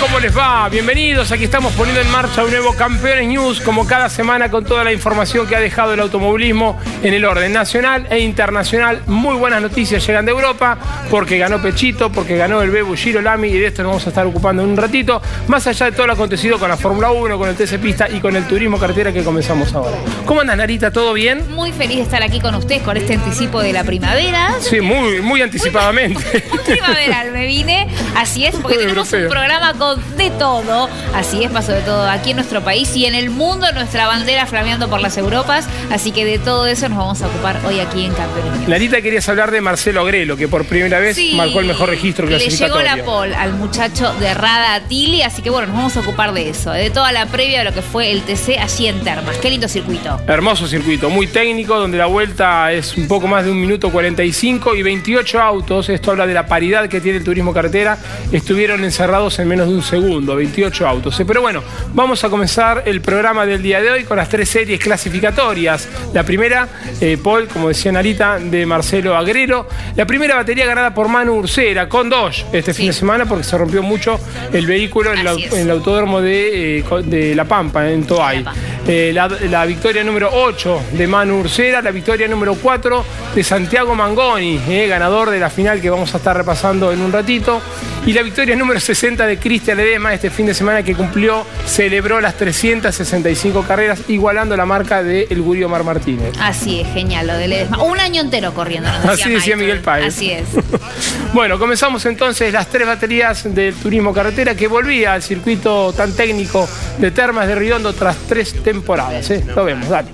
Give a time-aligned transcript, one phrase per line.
[0.00, 0.68] ¿Cómo les va?
[0.68, 1.32] Bienvenidos.
[1.32, 4.92] Aquí estamos poniendo en marcha un nuevo Campeones News, como cada semana, con toda la
[4.92, 9.02] información que ha dejado el automovilismo en el orden nacional e internacional.
[9.06, 10.78] Muy buenas noticias llegan de Europa,
[11.10, 14.08] porque ganó Pechito, porque ganó el Bebu Giro Lami, y de esto nos vamos a
[14.10, 15.20] estar ocupando en un ratito.
[15.46, 18.20] Más allá de todo lo acontecido con la Fórmula 1, con el TC Pista y
[18.20, 19.96] con el turismo carretera que comenzamos ahora.
[20.26, 20.90] ¿Cómo andas, Narita?
[20.90, 21.54] ¿Todo bien?
[21.54, 24.54] Muy feliz de estar aquí con ustedes con este anticipo de la primavera.
[24.60, 26.44] Sí, muy, muy anticipadamente.
[26.50, 27.88] muy primaveral me vine.
[28.16, 30.88] Así es, porque tenemos un programa con de todo.
[31.14, 34.46] Así es, pasó de todo aquí en nuestro país y en el mundo, nuestra bandera
[34.46, 35.68] flameando por las Europas.
[35.90, 39.28] Así que de todo eso nos vamos a ocupar hoy aquí en Campeones Narita, querías
[39.28, 42.82] hablar de Marcelo Agrelo, que por primera vez marcó el mejor registro clasificatorio.
[42.82, 46.00] Le llegó la pole al muchacho de Rada Atili, así que bueno, nos vamos a
[46.00, 49.00] ocupar de eso, de toda la previa de lo que fue el TC allí en
[49.00, 49.36] Termas.
[49.38, 50.20] Qué lindo circuito.
[50.26, 54.74] Hermoso circuito, muy técnico, donde la vuelta es un poco más de un minuto 45
[54.76, 57.98] y 28 autos, esto habla de la paridad que tiene el turismo carretera,
[58.32, 61.22] estuvieron encerrados en menos de un segundo, 28 autos.
[61.26, 61.62] Pero bueno,
[61.94, 65.88] vamos a comenzar el programa del día de hoy con las tres series clasificatorias.
[66.12, 66.68] La primera,
[67.00, 69.68] eh, Paul, como decía Narita, de Marcelo Agrero.
[69.96, 73.56] La primera batería ganada por Manu Ursera con dos este fin de semana porque se
[73.56, 74.18] rompió mucho
[74.52, 78.44] el vehículo en, el autódromo de, eh, La Pampa, en Toay.
[78.86, 84.58] Eh, la, victoria número 8 de Manu Ursera, la victoria número 4 de Santiago Mangoni,
[84.88, 87.60] ganador de la final que vamos a estar repasando en un ratito.
[88.08, 92.22] Y la victoria número 60 de Cristian Ledesma este fin de semana que cumplió, celebró
[92.22, 96.32] las 365 carreras, igualando la marca de El Gurio Mar Martínez.
[96.40, 97.82] Así es, genial lo de Ledesma.
[97.82, 98.88] Un año entero corriendo.
[98.88, 100.06] Así decía Miguel Páez.
[100.06, 100.46] Así es.
[101.34, 106.66] bueno, comenzamos entonces las tres baterías del turismo carretera que volvía al circuito tan técnico
[106.96, 109.30] de Termas de Riondo tras tres temporadas.
[109.32, 109.44] ¿eh?
[109.54, 110.08] Lo vemos, dale.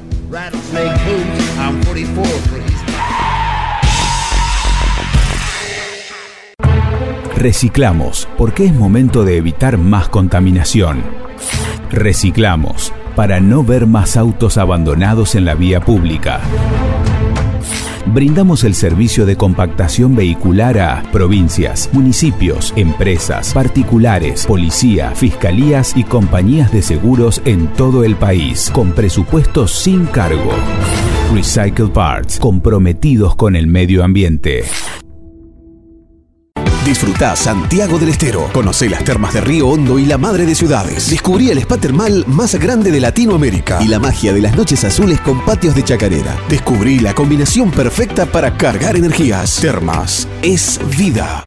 [7.45, 11.03] Reciclamos porque es momento de evitar más contaminación.
[11.91, 16.41] Reciclamos para no ver más autos abandonados en la vía pública.
[18.07, 26.73] brindamos el servicio de compactación vehicular a provincias, municipios, empresas, particulares, policía, fiscalías y compañías
[26.73, 30.53] de seguros en todo el país, con presupuestos sin cargo.
[31.35, 34.65] Recycle Parts, comprometidos con el medio ambiente.
[36.85, 38.51] Disfruta Santiago del Estero.
[38.53, 41.09] Conoce las termas de Río Hondo y la madre de ciudades.
[41.09, 45.19] Descubrí el spa termal más grande de Latinoamérica y la magia de las noches azules
[45.23, 46.37] con patios de chacarera.
[46.51, 49.61] Descubrí la combinación perfecta para cargar energías.
[49.63, 51.45] Termas es vida.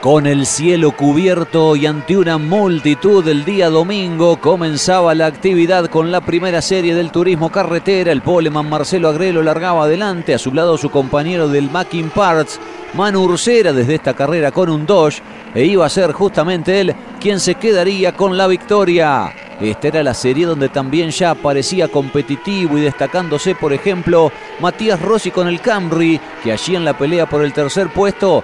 [0.00, 6.12] Con el cielo cubierto y ante una multitud el día domingo comenzaba la actividad con
[6.12, 8.12] la primera serie del turismo carretera.
[8.12, 12.60] El poleman Marcelo Agrelo largaba adelante, a su lado su compañero del Macking Parts,
[12.96, 15.20] Manu Ursera, desde esta carrera con un Dodge,
[15.54, 19.32] e iba a ser justamente él quien se quedaría con la victoria.
[19.60, 25.30] Esta era la serie donde también ya parecía competitivo y destacándose, por ejemplo, Matías Rossi
[25.30, 28.42] con el Camry, que allí en la pelea por el tercer puesto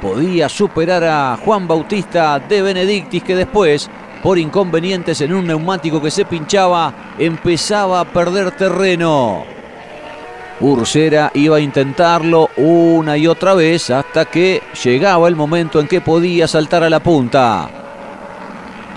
[0.00, 3.88] podía superar a Juan Bautista de Benedictis que después,
[4.22, 9.44] por inconvenientes en un neumático que se pinchaba, empezaba a perder terreno.
[10.60, 16.00] Ursera iba a intentarlo una y otra vez hasta que llegaba el momento en que
[16.00, 17.68] podía saltar a la punta.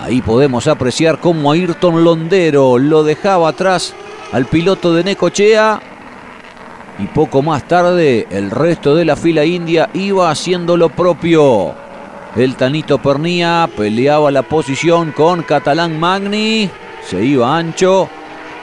[0.00, 3.94] Ahí podemos apreciar cómo Ayrton Londero lo dejaba atrás
[4.32, 5.80] al piloto de Necochea
[6.98, 11.74] y poco más tarde el resto de la fila india iba haciendo lo propio.
[12.36, 16.70] El Tanito Pernía peleaba la posición con Catalán Magni,
[17.02, 18.08] se iba ancho,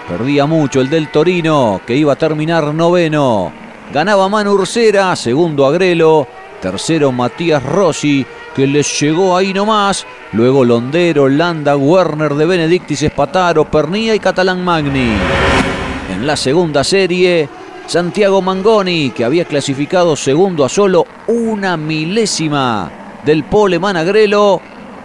[0.08, 3.52] perdía mucho el del Torino que iba a terminar noveno.
[3.94, 6.28] Ganaba Manu Ursera, segundo Agrelo,
[6.62, 10.06] tercero Matías Rossi que les llegó ahí nomás.
[10.32, 15.14] Luego Londero, Landa, Werner de Benedictis, Espataro, Pernía y Catalán Magni.
[16.12, 17.50] En la segunda serie,
[17.88, 22.92] Santiago Mangoni, que había clasificado segundo a solo una milésima
[23.26, 24.62] del pole Managrelo,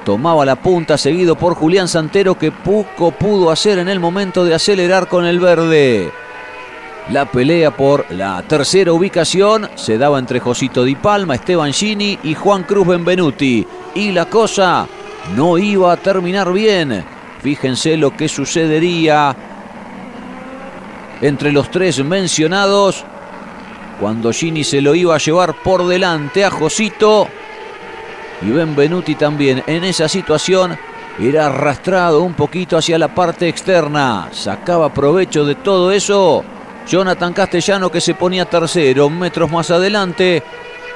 [0.09, 4.55] tomaba la punta seguido por Julián Santero que poco pudo hacer en el momento de
[4.55, 6.11] acelerar con el verde.
[7.11, 12.33] La pelea por la tercera ubicación se daba entre Josito Di Palma, Esteban Gini y
[12.33, 13.67] Juan Cruz Benvenuti.
[13.97, 14.89] Y la cosa
[15.37, 17.05] no iba a terminar bien.
[17.43, 19.37] Fíjense lo que sucedería
[21.21, 23.05] entre los tres mencionados.
[24.01, 27.29] Cuando Gini se lo iba a llevar por delante a Josito.
[28.43, 30.79] Y Benvenuti también en esa situación
[31.21, 34.29] era arrastrado un poquito hacia la parte externa.
[34.33, 36.45] Sacaba provecho de todo eso.
[36.87, 40.43] Jonathan Castellano que se ponía tercero, metros más adelante.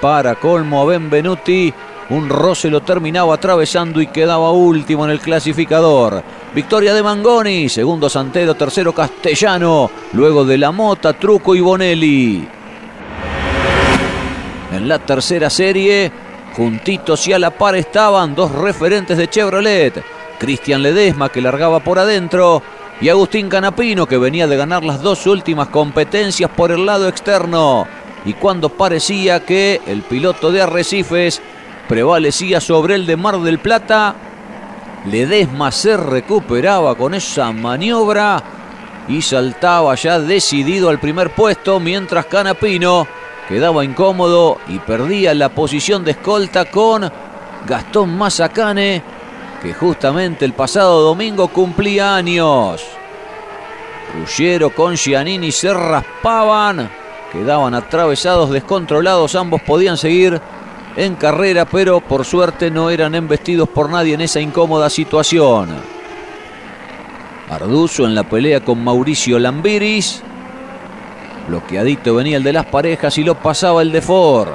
[0.00, 1.72] Para colmo a Benvenuti.
[2.10, 6.22] Un roce lo terminaba atravesando y quedaba último en el clasificador.
[6.54, 12.46] Victoria de Mangoni, segundo Santero, tercero Castellano, luego de La Mota, Truco y Bonelli.
[14.72, 16.12] En la tercera serie,
[16.56, 20.02] juntitos y a la par estaban dos referentes de Chevrolet.
[20.38, 22.62] Cristian Ledesma que largaba por adentro
[23.00, 27.86] y Agustín Canapino que venía de ganar las dos últimas competencias por el lado externo.
[28.24, 31.42] Y cuando parecía que el piloto de Arrecifes
[31.88, 34.14] prevalecía sobre el de Mar del Plata.
[35.10, 38.42] Ledesma se recuperaba con esa maniobra
[39.08, 43.06] y saltaba ya decidido al primer puesto mientras Canapino
[43.52, 47.12] quedaba incómodo y perdía la posición de escolta con
[47.66, 49.02] Gastón Mazacane
[49.60, 52.82] que justamente el pasado domingo cumplía años.
[54.18, 56.88] Ruggiero con Giannini se raspaban,
[57.30, 60.40] quedaban atravesados, descontrolados, ambos podían seguir
[60.96, 65.68] en carrera, pero por suerte no eran embestidos por nadie en esa incómoda situación.
[67.50, 70.22] Arduzo en la pelea con Mauricio Lambiris.
[71.52, 74.52] Bloqueadito venía el de las parejas y lo pasaba el de Ford.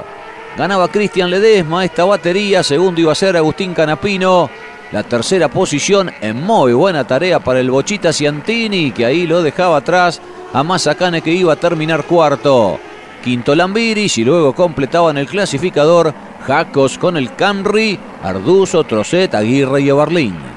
[0.57, 2.63] Ganaba Cristian Ledesma esta batería.
[2.63, 4.49] Segundo iba a ser Agustín Canapino.
[4.91, 9.77] La tercera posición en muy buena tarea para el Bochita Ciantini, que ahí lo dejaba
[9.77, 10.19] atrás
[10.51, 12.79] a Mazacane que iba a terminar cuarto.
[13.23, 16.15] Quinto Lambiris y luego completaban el clasificador
[16.47, 20.56] Jacos con el Camry, Arduzo, Trocet, Aguirre y Eberlín.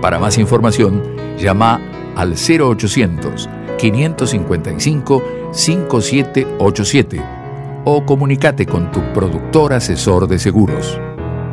[0.00, 1.02] Para más información,
[1.38, 1.80] llama
[2.14, 7.22] al 0800 555 5787
[7.84, 10.98] o comunícate con tu productor asesor de seguros.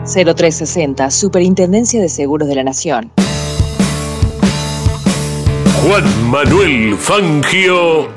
[0.05, 3.11] 0360, Superintendencia de Seguros de la Nación.
[5.81, 8.09] Juan Manuel Fangio.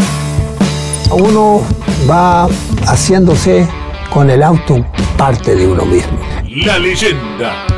[1.11, 1.63] Uno
[2.09, 2.49] va
[2.87, 3.69] haciéndose
[4.13, 4.85] con el auto
[5.17, 6.19] parte de uno mismo.
[6.65, 7.78] La leyenda.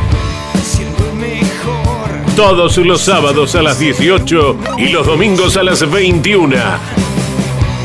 [2.35, 6.55] Todos los sábados a las 18 y los domingos a las 21.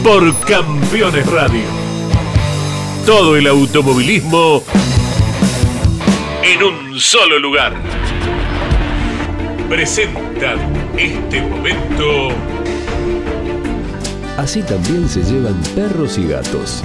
[0.02, 1.64] Por Campeones Radio.
[3.04, 4.62] Todo el automovilismo
[6.44, 7.74] en un solo lugar.
[9.68, 10.58] Presentan
[10.96, 12.28] este momento.
[14.38, 16.84] Así también se llevan perros y gatos.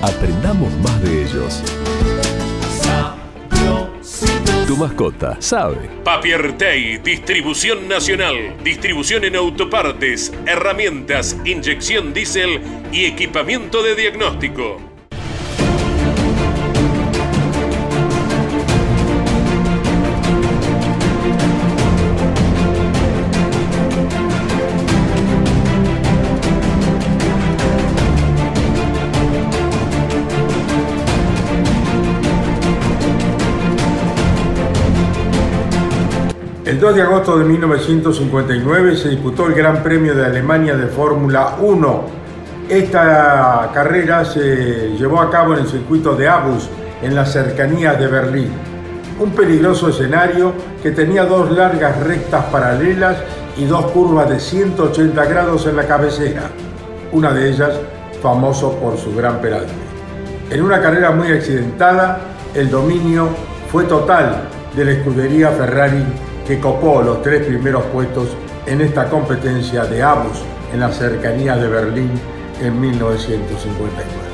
[0.00, 1.62] Aprendamos más de ellos.
[4.68, 5.88] Tu mascota sabe.
[6.04, 12.60] Papiertei, distribución nacional, distribución en autopartes, herramientas, inyección diésel
[12.92, 14.87] y equipamiento de diagnóstico.
[36.78, 41.56] El 2 de agosto de 1959 se disputó el Gran Premio de Alemania de Fórmula
[41.60, 42.04] 1.
[42.68, 46.70] Esta carrera se llevó a cabo en el circuito de Abus,
[47.02, 48.52] en las cercanías de Berlín.
[49.18, 53.16] Un peligroso escenario que tenía dos largas rectas paralelas
[53.56, 56.42] y dos curvas de 180 grados en la cabecera,
[57.10, 57.72] una de ellas
[58.22, 59.72] famoso por su gran peralte.
[60.48, 62.20] En una carrera muy accidentada,
[62.54, 63.30] el dominio
[63.72, 64.42] fue total
[64.76, 66.04] de la escudería Ferrari
[66.48, 68.30] que copó los tres primeros puestos
[68.66, 70.38] en esta competencia de Abus
[70.72, 72.10] en la cercanía de Berlín
[72.62, 74.28] en 1959.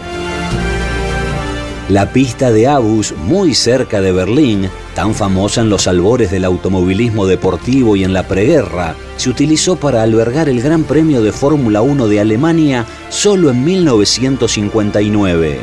[1.89, 7.27] La pista de Abus, muy cerca de Berlín, tan famosa en los albores del automovilismo
[7.27, 12.07] deportivo y en la preguerra, se utilizó para albergar el Gran Premio de Fórmula 1
[12.07, 15.59] de Alemania solo en 1959.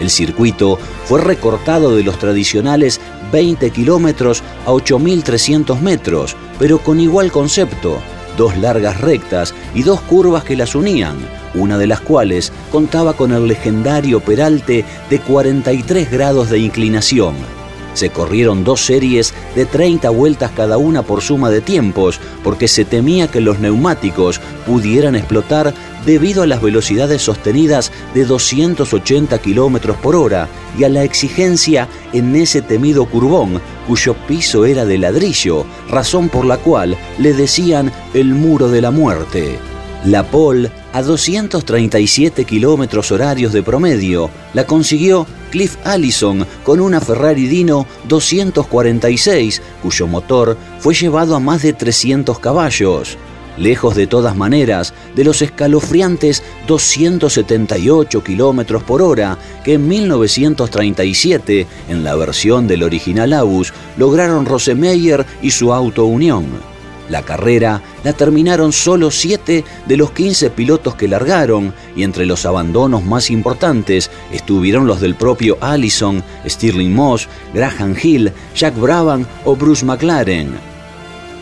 [0.00, 3.00] El circuito fue recortado de los tradicionales
[3.32, 8.00] 20 kilómetros a 8.300 metros, pero con igual concepto,
[8.36, 11.16] dos largas rectas y dos curvas que las unían,
[11.54, 17.61] una de las cuales contaba con el legendario peralte de 43 grados de inclinación.
[17.94, 22.84] Se corrieron dos series de 30 vueltas cada una por suma de tiempos, porque se
[22.84, 25.74] temía que los neumáticos pudieran explotar
[26.06, 32.34] debido a las velocidades sostenidas de 280 km por hora y a la exigencia en
[32.34, 38.34] ese temido curbón, cuyo piso era de ladrillo, razón por la cual le decían el
[38.34, 39.71] muro de la muerte.
[40.04, 47.46] La Pole, a 237 kilómetros horarios de promedio, la consiguió Cliff Allison con una Ferrari
[47.46, 53.16] Dino 246, cuyo motor fue llevado a más de 300 caballos.
[53.56, 62.02] Lejos de todas maneras de los escalofriantes 278 kilómetros por hora que en 1937, en
[62.02, 66.71] la versión del original Abus, lograron Rosemeyer y su Auto Unión.
[67.12, 72.46] La carrera la terminaron solo 7 de los 15 pilotos que largaron y entre los
[72.46, 79.54] abandonos más importantes estuvieron los del propio Allison, Stirling Moss, Graham Hill, Jack Brabham o
[79.54, 80.54] Bruce McLaren.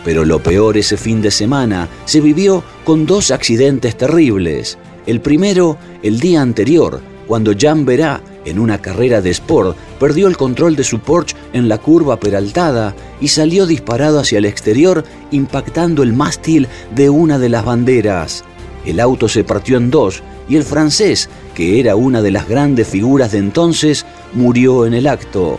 [0.04, 4.76] Pero lo peor ese fin de semana se vivió con dos accidentes terribles.
[5.06, 10.36] El primero, el día anterior, cuando Jan Verá, en una carrera de sport, perdió el
[10.36, 16.02] control de su Porsche en la curva peraltada y salió disparado hacia el exterior, impactando
[16.02, 18.44] el mástil de una de las banderas.
[18.86, 22.88] el auto se partió en dos y el francés, que era una de las grandes
[22.88, 25.58] figuras de entonces, murió en el acto.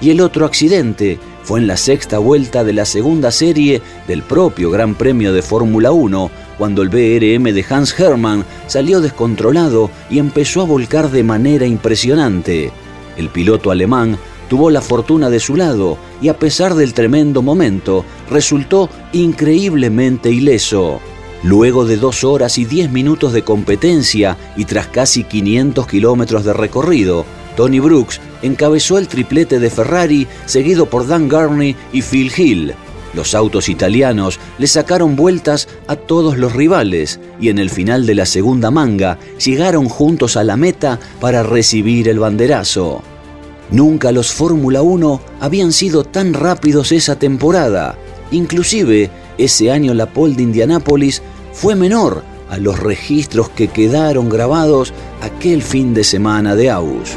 [0.00, 4.70] Y el otro accidente fue en la sexta vuelta de la segunda serie del propio
[4.70, 10.60] Gran Premio de Fórmula 1, cuando el BRM de Hans Hermann salió descontrolado y empezó
[10.60, 12.70] a volcar de manera impresionante.
[13.16, 14.18] El piloto alemán
[14.48, 21.00] tuvo la fortuna de su lado y a pesar del tremendo momento, resultó increíblemente ileso.
[21.42, 26.52] Luego de dos horas y diez minutos de competencia y tras casi 500 kilómetros de
[26.52, 27.24] recorrido,
[27.56, 32.74] Tony Brooks encabezó el triplete de Ferrari, seguido por Dan Gurney y Phil Hill.
[33.14, 38.14] Los autos italianos le sacaron vueltas a todos los rivales y en el final de
[38.14, 43.02] la segunda manga llegaron juntos a la meta para recibir el banderazo.
[43.70, 47.96] Nunca los Fórmula 1 habían sido tan rápidos esa temporada.
[48.30, 54.92] Inclusive, ese año la pole de Indianápolis fue menor a los registros que quedaron grabados
[55.22, 57.16] aquel fin de semana de Aus.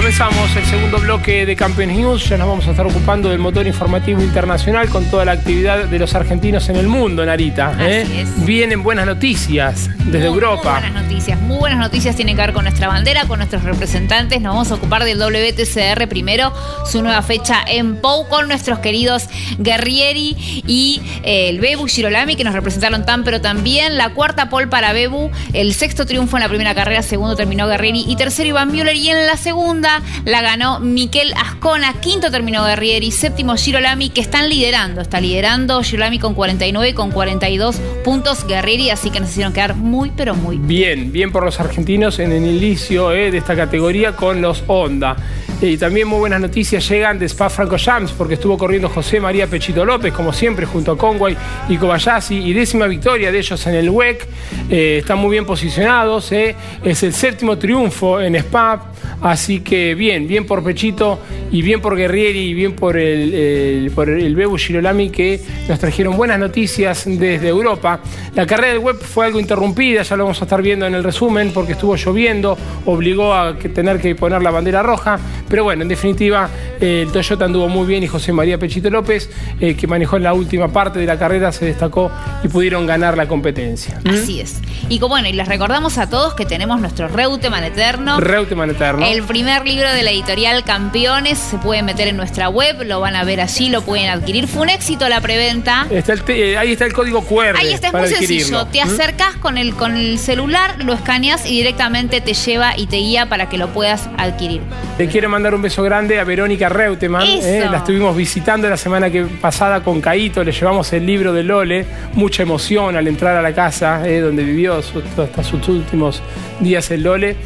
[0.00, 2.26] Comenzamos el segundo bloque de Campeones News.
[2.26, 5.98] Ya nos vamos a estar ocupando del motor informativo internacional con toda la actividad de
[5.98, 7.76] los argentinos en el mundo, Narita.
[7.78, 8.24] ¿eh?
[8.38, 10.80] Vienen buenas noticias desde Europa.
[10.80, 14.40] Muy buenas noticias, muy buenas noticias tienen que ver con nuestra bandera, con nuestros representantes.
[14.40, 16.50] Nos vamos a ocupar del WTCR primero,
[16.86, 19.28] su nueva fecha en Pou con nuestros queridos
[19.58, 20.34] Guerrieri
[20.66, 23.98] y eh, el Bebu Girolami que nos representaron tan pero también.
[23.98, 28.06] La cuarta pole para Bebu, el sexto triunfo en la primera carrera, segundo terminó Guerrieri
[28.08, 29.89] y tercero Iván Müller y en la segunda
[30.24, 35.00] la ganó Miquel Ascona, quinto terminó Guerrieri, séptimo Girolami, que están liderando.
[35.00, 39.74] Está liderando Girolami con 49 y con 42 puntos Guerrieri, así que nos hicieron quedar
[39.74, 41.12] muy, pero muy bien.
[41.12, 45.16] Bien por los argentinos en el inicio eh, de esta categoría con los Honda.
[45.62, 49.46] Y también muy buenas noticias llegan de Spa Franco Jams, porque estuvo corriendo José María
[49.46, 51.36] Pechito López, como siempre, junto a Conway
[51.68, 54.26] y Kobayashi, y décima victoria de ellos en el WEC.
[54.70, 56.56] Eh, están muy bien posicionados, eh.
[56.82, 61.18] es el séptimo triunfo en Spa, así que bien, bien por Pechito
[61.52, 66.16] y bien por Guerrieri y bien por el, por el Bebu Girolami que nos trajeron
[66.16, 68.00] buenas noticias desde Europa.
[68.34, 71.04] La carrera del web fue algo interrumpida, ya lo vamos a estar viendo en el
[71.04, 75.18] resumen, porque estuvo lloviendo, obligó a tener que poner la bandera roja
[75.50, 76.48] pero bueno, en definitiva,
[76.80, 80.32] el Toyota anduvo muy bien y José María Pechito López, eh, que manejó en la
[80.32, 82.10] última parte de la carrera, se destacó
[82.42, 84.00] y pudieron ganar la competencia.
[84.04, 84.10] ¿Mm?
[84.10, 84.60] Así es.
[84.88, 88.20] Y bueno, y les recordamos a todos que tenemos nuestro Reuteman Eterno.
[88.20, 89.04] Reuteman Eterno.
[89.04, 91.38] El primer libro de la editorial Campeones.
[91.38, 94.48] Se pueden meter en nuestra web, lo van a ver allí, lo pueden adquirir.
[94.48, 95.86] Fue un éxito la preventa.
[95.90, 97.56] Eh, ahí está el código QR.
[97.56, 98.66] Ahí está, es muy sencillo.
[98.66, 98.88] Te ¿Mm?
[98.88, 103.28] acercas con el, con el celular, lo escaneas y directamente te lleva y te guía
[103.28, 104.62] para que lo puedas adquirir.
[104.96, 107.26] Te quiero mandar un beso grande a Verónica Reutemann.
[107.26, 110.42] Eh, la estuvimos visitando la semana que pasada con Caito.
[110.42, 111.84] Le llevamos el libro de Lole.
[112.14, 116.22] Mucha emoción al entrar a la casa eh, donde vivió hasta sus últimos
[116.60, 117.36] días el Lole.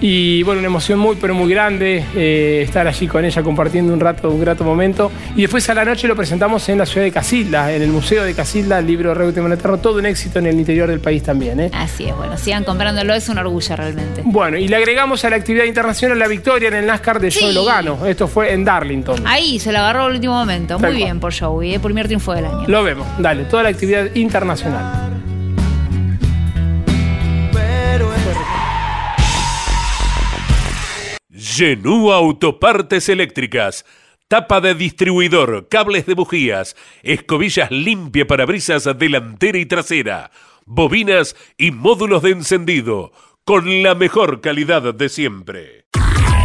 [0.00, 4.00] Y bueno, una emoción muy, pero muy grande eh, estar allí con ella compartiendo un
[4.00, 5.10] rato, un grato momento.
[5.34, 8.22] Y después a la noche lo presentamos en la ciudad de Casilda, en el Museo
[8.24, 11.58] de Casilda, el libro Reutemann Eterno, todo un éxito en el interior del país también.
[11.58, 11.70] ¿eh?
[11.72, 14.22] Así es, bueno, sigan comprándolo, es un orgullo realmente.
[14.26, 17.54] Bueno, y le agregamos a la actividad internacional la victoria en el NASCAR de Joey
[17.54, 18.04] Logano.
[18.04, 19.26] Esto fue en Darlington.
[19.26, 20.78] Ahí se lo agarró el último momento.
[20.78, 21.80] Muy bien por Joey, ¿eh?
[21.80, 22.64] primer triunfo del año.
[22.66, 25.12] Lo vemos, dale, toda la actividad internacional.
[31.30, 33.84] Genú Autopartes Eléctricas.
[34.26, 40.30] Tapa de distribuidor, cables de bujías, escobillas limpia para brisas delantera y trasera,
[40.64, 43.12] bobinas y módulos de encendido,
[43.44, 45.84] con la mejor calidad de siempre.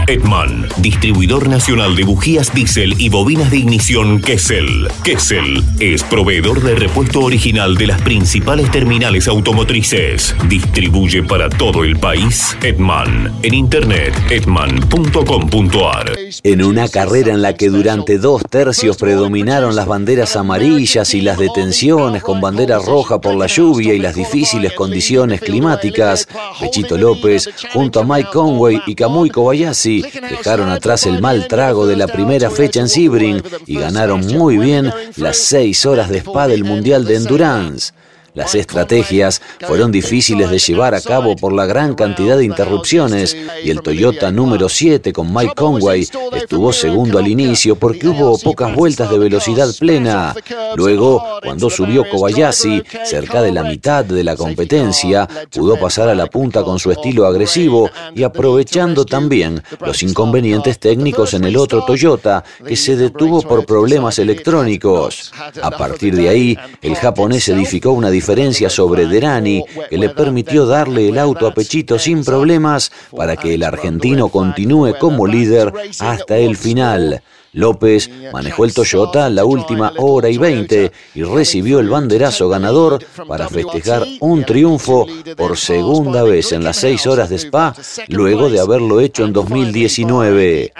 [0.10, 4.88] Edman, distribuidor nacional de bujías diésel y bobinas de ignición Kessel.
[5.04, 10.36] Kessel es proveedor de repuesto original de las principales terminales automotrices.
[10.48, 13.32] Distribuye para todo el país Edman.
[13.44, 16.18] En internet, edman.com.ar.
[16.42, 21.38] En una carrera en la que durante dos tercios predominaron las banderas amarillas y las
[21.38, 26.28] detenciones con bandera roja por la lluvia y las difíciles condiciones climáticas,
[26.60, 31.96] Pechito López, junto a Mike Conway y Kamui Kobayashi, dejaron atrás el mal trago de
[31.96, 36.64] la primera fecha en Sebring y ganaron muy bien las seis horas de spa del
[36.64, 37.94] Mundial de Endurance.
[38.34, 43.70] Las estrategias fueron difíciles de llevar a cabo por la gran cantidad de interrupciones y
[43.70, 49.10] el Toyota número 7 con Mike Conway estuvo segundo al inicio porque hubo pocas vueltas
[49.10, 50.36] de velocidad plena.
[50.76, 56.28] Luego, cuando subió Kobayashi, cerca de la mitad de la competencia, pudo pasar a la
[56.28, 62.44] punta con su estilo agresivo y aprovechando también los inconvenientes técnicos en el otro Toyota
[62.66, 65.32] que se detuvo por problemas electrónicos.
[65.62, 71.08] A partir de ahí, el japonés edificó una diferencia sobre Derani que le permitió darle
[71.08, 76.58] el auto a Pechito sin problemas para que el argentino continúe como líder hasta el
[76.58, 77.22] final.
[77.54, 83.48] López manejó el Toyota la última hora y veinte y recibió el banderazo ganador para
[83.50, 87.76] festejar un triunfo por segunda vez en las seis horas de Spa,
[88.08, 90.74] luego de haberlo hecho en 2019.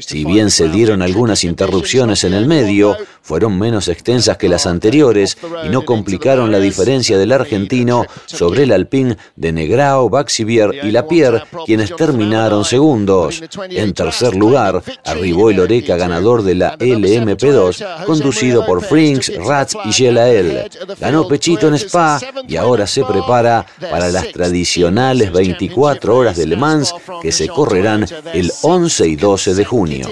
[0.00, 5.36] Si bien se dieron algunas interrupciones en el medio, fueron menos extensas que las anteriores
[5.64, 11.42] y no complicaron la diferencia del argentino sobre el Alpine de Negrao, Baxivier y Lapierre,
[11.66, 13.42] quienes terminaron segundos.
[13.70, 19.92] En tercer lugar, arribó el Oreca ganador de la LMP2, conducido por Frinks, Rats y
[19.92, 20.70] Gelael.
[20.98, 26.56] Ganó Pechito en Spa y ahora se prepara para las tradicionales 24 horas de Le
[26.56, 30.08] Mans que se correrán el 11 y 12 de junio.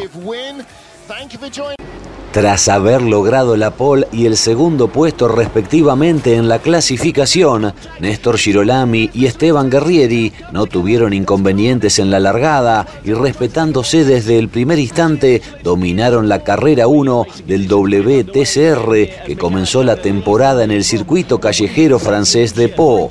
[2.32, 9.08] Tras haber logrado la pole y el segundo puesto respectivamente en la clasificación, Néstor Girolami
[9.14, 15.40] y Esteban Guerrieri no tuvieron inconvenientes en la largada y respetándose desde el primer instante
[15.64, 22.54] dominaron la carrera 1 del WTCR que comenzó la temporada en el circuito callejero francés
[22.54, 23.08] de Po.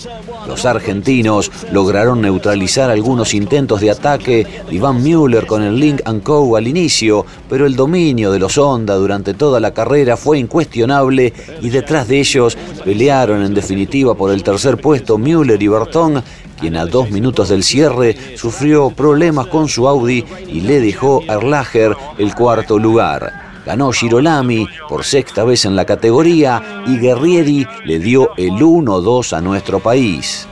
[0.47, 6.56] Los argentinos lograron neutralizar algunos intentos de ataque de Iván Müller con el Link Co
[6.56, 11.70] al inicio, pero el dominio de los Honda durante toda la carrera fue incuestionable y
[11.70, 16.22] detrás de ellos pelearon en definitiva por el tercer puesto Müller y Bertón,
[16.60, 21.36] quien a dos minutos del cierre sufrió problemas con su Audi y le dejó a
[21.36, 23.62] Erlacher el cuarto lugar.
[23.65, 29.39] Ganó Girolami por sexta vez en la categoría y Guerrieri le dio el 1-2 a
[29.39, 30.46] nuestro país.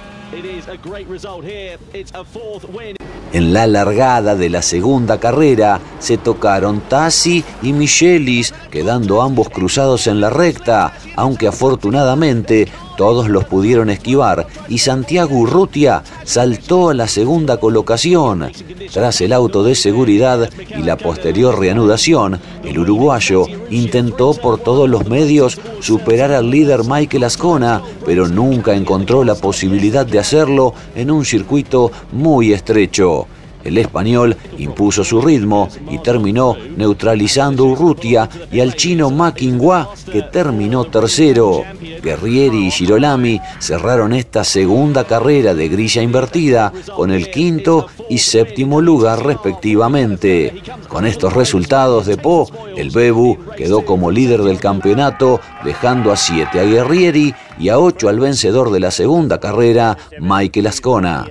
[3.35, 10.07] En la largada de la segunda carrera se tocaron Tassi y Michelis, quedando ambos cruzados
[10.07, 17.07] en la recta, aunque afortunadamente todos los pudieron esquivar y Santiago Urrutia saltó a la
[17.07, 18.51] segunda colocación.
[18.91, 25.07] Tras el auto de seguridad y la posterior reanudación, el uruguayo intentó por todos los
[25.07, 31.25] medios superar al líder Michael Ascona, pero nunca encontró la posibilidad de hacerlo en un
[31.25, 33.27] circuito muy estrecho.
[33.65, 40.21] El español impuso su ritmo y terminó neutralizando a Urrutia y al chino Makinghua, que
[40.21, 41.63] terminó tercero.
[42.03, 48.81] Guerrieri y Girolami cerraron esta segunda carrera de grilla invertida con el quinto y séptimo
[48.81, 50.61] lugar respectivamente.
[50.87, 52.47] Con estos resultados de Po,
[52.77, 58.09] el Bebu quedó como líder del campeonato, dejando a siete a Guerrieri y a ocho
[58.09, 61.25] al vencedor de la segunda carrera, Michael Ascona.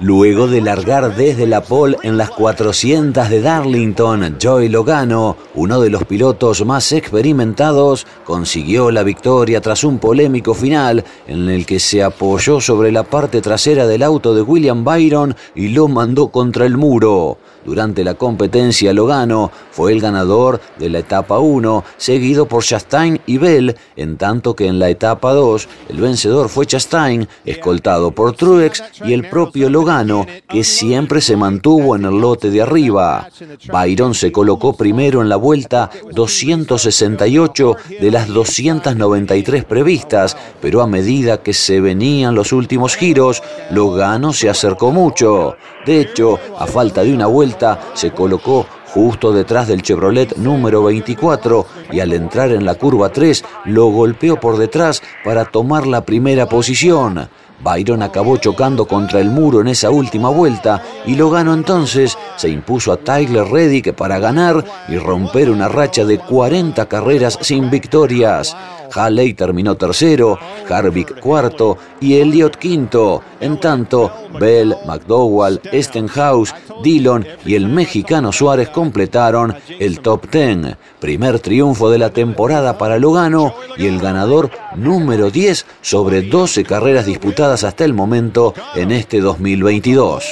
[0.00, 5.90] Luego de largar desde la pole en las 400 de Darlington, Joey Logano, uno de
[5.90, 12.04] los pilotos más experimentados, consiguió la victoria tras un polémico final en el que se
[12.04, 16.76] apoyó sobre la parte trasera del auto de William Byron y lo mandó contra el
[16.76, 17.38] muro.
[17.64, 23.38] Durante la competencia, Logano fue el ganador de la etapa 1, seguido por Chastain y
[23.38, 28.82] Bell, en tanto que en la etapa 2 el vencedor fue Chastain, escoltado por Truex
[29.04, 33.28] y el propio Logano, que siempre se mantuvo en el lote de arriba.
[33.70, 41.42] Byron se colocó primero en la vuelta 268 de las 293 previstas, pero a medida
[41.42, 45.56] que se venían los últimos giros, Logano se acercó mucho.
[45.86, 47.57] De hecho, a falta de una vuelta,
[47.94, 53.44] se colocó justo detrás del Chevrolet número 24 y al entrar en la curva 3
[53.66, 57.28] lo golpeó por detrás para tomar la primera posición.
[57.60, 62.48] Byron acabó chocando contra el muro en esa última vuelta y lo ganó entonces se
[62.48, 68.56] impuso a Tyler Reddick para ganar y romper una racha de 40 carreras sin victorias.
[68.94, 73.22] Halley terminó tercero, Harvick cuarto y Elliott quinto.
[73.40, 80.76] En tanto, Bell, McDowell, Stenhouse, Dillon y el mexicano Suárez completaron el top ten.
[81.00, 87.06] Primer triunfo de la temporada para Logano y el ganador número 10 sobre 12 carreras
[87.06, 90.24] disputadas hasta el momento en este 2022.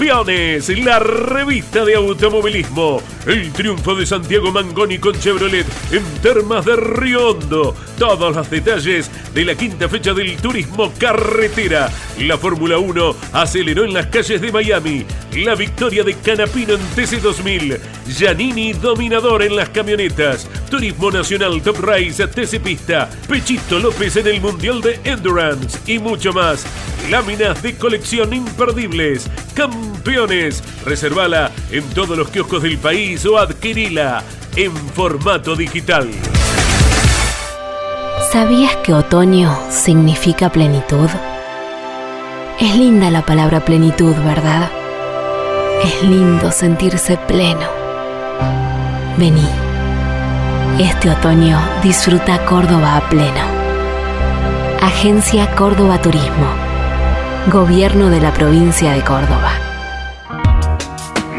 [0.00, 3.02] Campeones, la revista de automovilismo.
[3.26, 7.76] El triunfo de Santiago Mangoni con Chevrolet en Termas de Riondo.
[7.98, 11.90] Todos los detalles de la quinta fecha del turismo carretera.
[12.18, 15.04] La Fórmula 1 aceleró en las calles de Miami.
[15.34, 17.78] La victoria de Canapino en TC2000.
[18.08, 20.48] Giannini dominador en las camionetas.
[20.70, 23.10] Turismo Nacional Top Race TC Pista.
[23.28, 26.64] Pechito López en el Mundial de Endurance y mucho más.
[27.10, 29.28] Láminas de colección imperdibles.
[29.54, 29.89] Campeones.
[30.84, 34.22] Reservala en todos los kioscos del país o adquirila
[34.56, 36.08] en formato digital.
[38.32, 41.08] ¿Sabías que otoño significa plenitud?
[42.58, 44.70] Es linda la palabra plenitud, ¿verdad?
[45.84, 47.66] Es lindo sentirse pleno.
[49.16, 49.48] Vení.
[50.78, 53.44] Este otoño disfruta Córdoba a pleno.
[54.80, 56.46] Agencia Córdoba Turismo.
[57.52, 59.69] Gobierno de la provincia de Córdoba.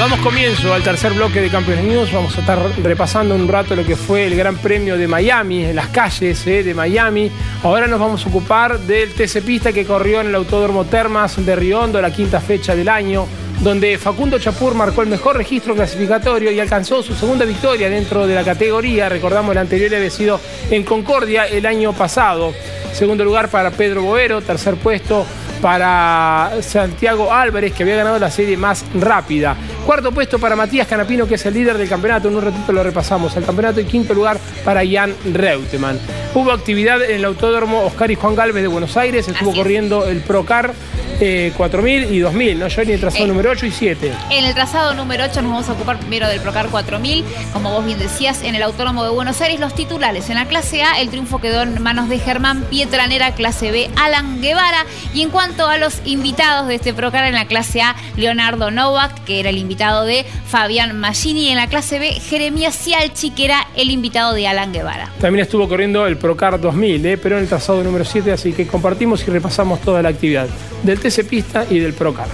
[0.00, 2.10] Damos comienzo al tercer bloque de Campeones News.
[2.10, 5.76] Vamos a estar repasando un rato lo que fue el Gran Premio de Miami, en
[5.76, 7.30] las calles eh, de Miami.
[7.62, 11.54] Ahora nos vamos a ocupar del TC Pista que corrió en el Autódromo Termas de
[11.54, 13.26] Riondo, la quinta fecha del año,
[13.60, 18.34] donde Facundo Chapur marcó el mejor registro clasificatorio y alcanzó su segunda victoria dentro de
[18.34, 19.10] la categoría.
[19.10, 22.54] Recordamos, la anterior había sido en Concordia el año pasado.
[22.94, 25.26] Segundo lugar para Pedro Boero, tercer puesto
[25.60, 29.56] para Santiago Álvarez, que había ganado la serie más rápida.
[29.86, 32.28] Cuarto puesto para Matías Canapino, que es el líder del campeonato.
[32.28, 33.36] En un ratito lo repasamos.
[33.36, 35.98] El campeonato y quinto lugar para Jan Reutemann.
[36.34, 39.26] Hubo actividad en el Autódromo Oscar y Juan Galvez de Buenos Aires.
[39.26, 40.74] Estuvo corriendo el Procar
[41.20, 42.68] 4000 eh, y 2000, ¿no?
[42.68, 44.12] Yo en el trazado eh, número 8 y 7.
[44.30, 47.24] En el trazado número 8 nos vamos a ocupar primero del Procar 4000.
[47.52, 50.30] Como vos bien decías, en el Autónomo de Buenos Aires, los titulares.
[50.30, 54.40] En la clase A, el triunfo quedó en manos de Germán Pietranera, clase B, Alan
[54.40, 54.86] Guevara.
[55.12, 59.24] Y en cuanto a los invitados de este Procar en la clase A, Leonardo Novak,
[59.24, 61.44] que era el invitado de Fabián Maggini.
[61.44, 65.12] Y en la clase B, Jeremías Cialchi, que era el invitado de Alan Guevara.
[65.20, 67.16] También estuvo corriendo el Procar 2000, ¿eh?
[67.16, 70.48] pero en el trazado número 7, así que compartimos y repasamos toda la actividad.
[70.82, 72.26] Del TC Pista y del Procar.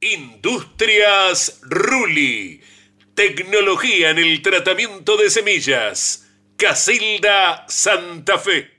[0.00, 2.62] Industrias Ruli.
[3.14, 6.26] Tecnología en el tratamiento de semillas.
[6.56, 8.71] Casilda Santa Fe.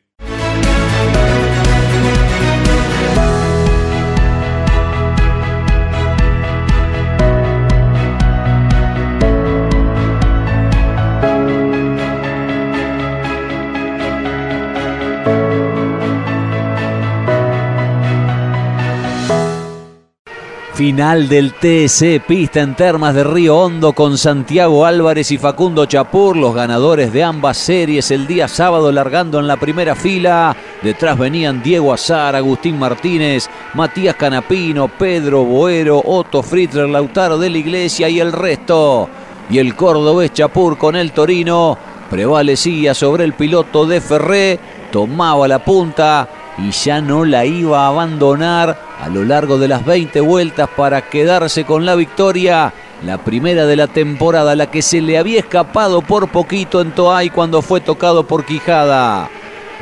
[20.84, 26.36] Final del TC Pista en Termas de Río Hondo con Santiago Álvarez y Facundo Chapur,
[26.36, 30.54] los ganadores de ambas series el día sábado largando en la primera fila.
[30.82, 37.60] Detrás venían Diego Azar, Agustín Martínez, Matías Canapino, Pedro Boero, Otto Fritzler, Lautaro de la
[37.60, 39.08] Iglesia y el resto.
[39.50, 41.78] Y el cordobés Chapur con el Torino
[42.10, 44.60] prevalecía sobre el piloto de Ferré,
[44.92, 49.86] tomaba la punta y ya no la iba a abandonar a lo largo de las
[49.86, 52.74] 20 vueltas para quedarse con la victoria.
[53.04, 57.30] La primera de la temporada, la que se le había escapado por poquito en Toay
[57.32, 59.30] cuando fue tocado por Quijada.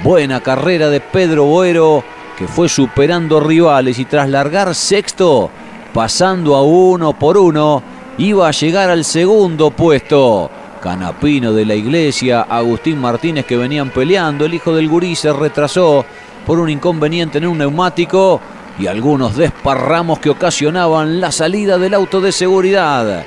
[0.03, 2.03] Buena carrera de Pedro Boero,
[2.38, 5.51] que fue superando rivales y tras largar sexto,
[5.93, 7.84] pasando a uno por uno,
[8.17, 10.49] iba a llegar al segundo puesto.
[10.81, 16.03] Canapino de la Iglesia, Agustín Martínez que venían peleando, el hijo del gurí se retrasó
[16.45, 18.41] por un inconveniente en un neumático
[18.80, 23.25] y algunos desparramos que ocasionaban la salida del auto de seguridad.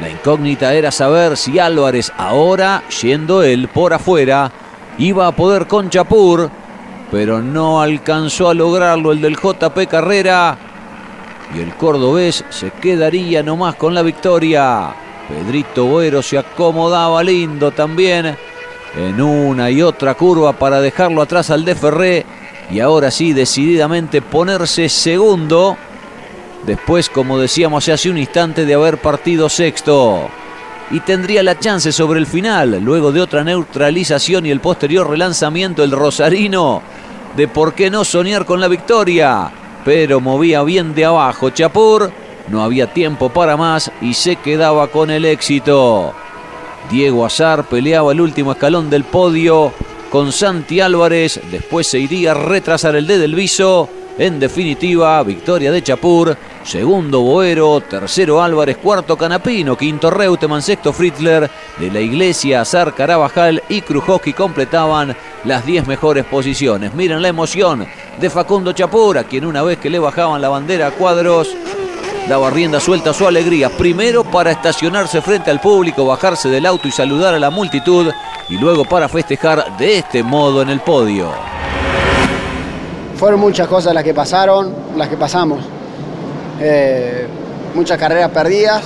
[0.00, 4.50] La incógnita era saber si Álvarez ahora, yendo él por afuera,
[4.98, 6.50] iba a poder con Chapur,
[7.10, 10.58] pero no alcanzó a lograrlo el del JP Carrera
[11.54, 14.94] y el cordobés se quedaría nomás con la victoria.
[15.28, 18.36] Pedrito Boero se acomodaba lindo también
[18.96, 22.26] en una y otra curva para dejarlo atrás al de Ferré
[22.70, 25.76] y ahora sí decididamente ponerse segundo
[26.66, 30.28] después como decíamos hace un instante de haber partido sexto
[30.90, 35.82] y tendría la chance sobre el final luego de otra neutralización y el posterior relanzamiento
[35.82, 36.82] el rosarino
[37.36, 39.50] de por qué no soñar con la victoria.
[39.84, 42.10] Pero movía bien de abajo Chapur,
[42.48, 46.12] no había tiempo para más y se quedaba con el éxito.
[46.90, 49.72] Diego Azar peleaba el último escalón del podio
[50.14, 53.88] con Santi Álvarez, después se iría a retrasar el D del Viso.
[54.16, 61.50] En definitiva, victoria de Chapur, segundo Boero, tercero Álvarez, cuarto Canapino, quinto Reutemann, sexto Fritzler,
[61.80, 66.94] de la Iglesia, Azar, Carabajal y Krujowski completaban las 10 mejores posiciones.
[66.94, 67.84] Miren la emoción
[68.20, 71.56] de Facundo Chapur, a quien una vez que le bajaban la bandera a cuadros,
[72.28, 73.70] daba rienda suelta a su alegría.
[73.70, 78.10] Primero para estacionarse frente al público, bajarse del auto y saludar a la multitud,
[78.48, 81.30] y luego para festejar de este modo en el podio.
[83.16, 85.60] Fueron muchas cosas las que pasaron, las que pasamos.
[86.60, 87.26] Eh,
[87.74, 88.82] muchas carreras perdidas.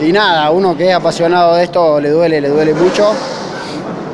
[0.00, 3.12] Y nada, uno que es apasionado de esto le duele, le duele mucho.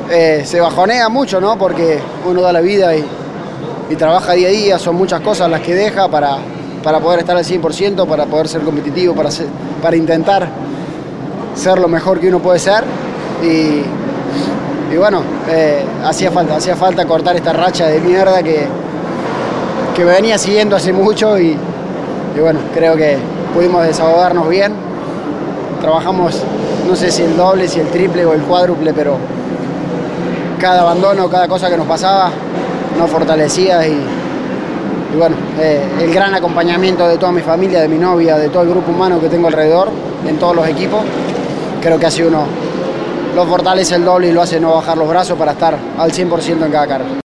[0.09, 1.57] Eh, se bajonea mucho, ¿no?
[1.57, 3.05] Porque uno da la vida y,
[3.95, 6.37] trabaja día a día, son muchas cosas las que deja para,
[6.85, 9.29] para poder estar al 100%, para poder ser competitivo, para,
[9.81, 10.47] para intentar
[11.55, 12.83] ser lo mejor que uno puede ser.
[13.41, 13.81] Y,
[14.93, 18.67] y bueno, eh, hacía falta, hacía falta cortar esta racha de mierda que,
[19.95, 21.57] que me venía siguiendo hace mucho y,
[22.39, 23.17] bueno, creo que
[23.55, 24.71] pudimos desahogarnos bien.
[25.81, 26.43] Trabajamos,
[26.87, 29.17] no sé si el doble, si el triple o el cuádruple, pero
[30.59, 32.29] cada abandono, cada cosa que nos pasaba
[32.95, 34.14] nos fortalecía y,
[35.15, 38.69] bueno, eh, el gran acompañamiento de toda mi familia, de mi novia, de todo el
[38.69, 39.89] grupo humano que tengo alrededor,
[40.27, 41.01] en todos los equipos,
[41.81, 42.45] creo que así uno
[43.35, 46.65] lo fortalece el doble y lo hace no bajar los brazos para estar al 100%
[46.65, 47.24] en cada carrera.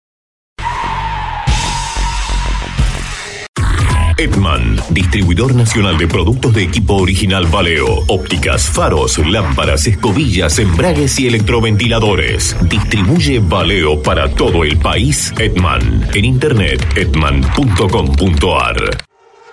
[4.25, 11.27] Edman, distribuidor nacional de productos de equipo original Valeo, ópticas, faros, lámparas, escobillas, embragues y
[11.27, 12.55] electroventiladores.
[12.63, 15.31] Distribuye Valeo para todo el país.
[15.37, 18.75] Edman, en internet edman.com.ar.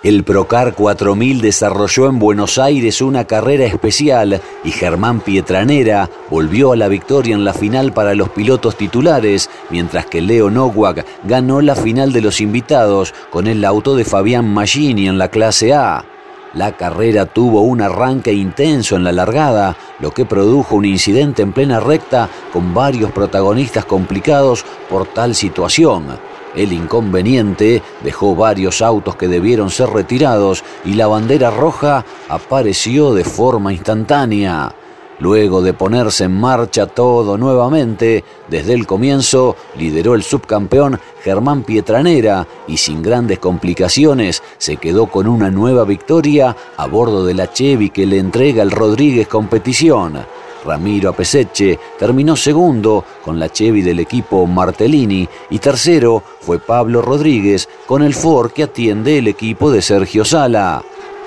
[0.03, 6.77] El Procar 4000 desarrolló en Buenos Aires una carrera especial y Germán Pietranera volvió a
[6.77, 11.77] la victoria en la final para los pilotos titulares, mientras que Leo Nowak ganó la
[11.77, 16.05] final de los invitados con el auto de Fabián Magini en la clase A.
[16.53, 21.53] La carrera tuvo un arranque intenso en la largada, lo que produjo un incidente en
[21.53, 26.32] plena recta con varios protagonistas complicados por tal situación.
[26.55, 33.25] El inconveniente dejó varios autos que debieron ser retirados y la bandera roja apareció de
[33.25, 34.75] forma instantánea.
[35.19, 42.47] Luego de ponerse en marcha todo nuevamente, desde el comienzo lideró el subcampeón Germán Pietranera
[42.67, 47.91] y sin grandes complicaciones se quedó con una nueva victoria a bordo de la Chevy
[47.91, 50.27] que le entrega el Rodríguez Competición.
[50.65, 57.69] Ramiro Apeseche terminó segundo con la Chevy del equipo Martellini y tercero fue Pablo Rodríguez
[57.87, 60.83] con el Ford que atiende el equipo de Sergio Sala.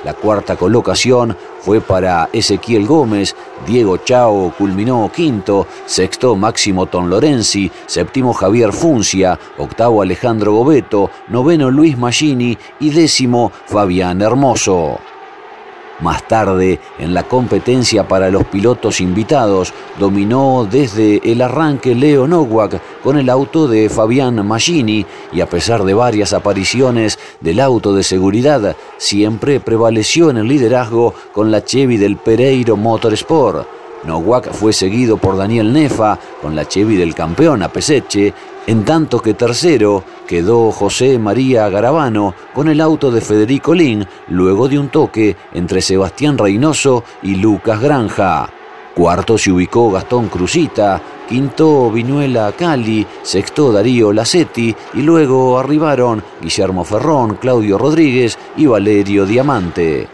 [0.06, 7.72] La cuarta colocación fue para Ezequiel Gómez, Diego Chao culminó quinto, sexto Máximo Ton Lorenzi,
[7.88, 15.00] séptimo Javier Funcia, octavo Alejandro Gobeto, noveno Luis Magini y décimo Fabián Hermoso.
[16.02, 22.82] Más tarde, en la competencia para los pilotos invitados, dominó desde el arranque Leo Nowak
[23.02, 28.04] con el auto de Fabián Magini y a pesar de varias apariciones del auto de
[28.04, 33.66] seguridad, siempre prevaleció en el liderazgo con la Chevy del Pereiro Motorsport.
[34.04, 38.34] Nowak fue seguido por Daniel Nefa con la Chevy del campeón Apeseche
[38.68, 44.68] en tanto que tercero quedó José María Garabano con el auto de Federico Lin luego
[44.68, 48.50] de un toque entre Sebastián Reynoso y Lucas Granja.
[48.96, 56.86] Cuarto se ubicó Gastón Cruzita, quinto Vinuela Cali, sexto Darío Lacetti y luego arribaron Guillermo
[56.86, 60.08] Ferrón, Claudio Rodríguez y Valerio Diamante.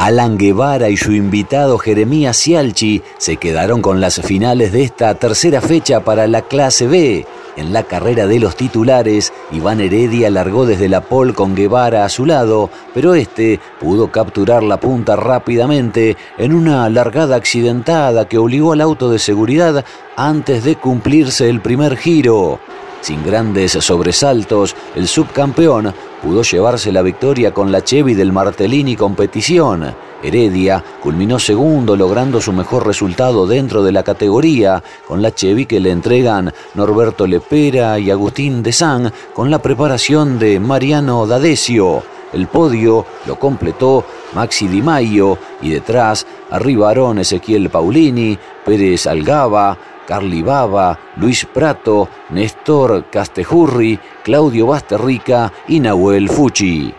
[0.00, 5.60] Alan Guevara y su invitado Jeremías Cialchi se quedaron con las finales de esta tercera
[5.60, 7.26] fecha para la clase B.
[7.56, 12.08] En la carrera de los titulares, Iván Heredia largó desde la pole con Guevara a
[12.08, 18.72] su lado, pero este pudo capturar la punta rápidamente en una largada accidentada que obligó
[18.72, 19.84] al auto de seguridad
[20.16, 22.60] antes de cumplirse el primer giro.
[23.00, 29.94] Sin grandes sobresaltos, el subcampeón pudo llevarse la victoria con la Chevy del Martellini Competición.
[30.22, 35.80] Heredia culminó segundo logrando su mejor resultado dentro de la categoría con la Chevy que
[35.80, 42.02] le entregan Norberto Lepera y Agustín de San con la preparación de Mariano D'Adesio.
[42.32, 44.04] El podio lo completó
[44.34, 53.06] Maxi Di Maio y detrás arribaron Ezequiel Paulini, Pérez Algaba, Carly Baba, Luis Prato, Néstor
[53.10, 56.94] Castejurri, Claudio Basterrica y Nahuel Fucci.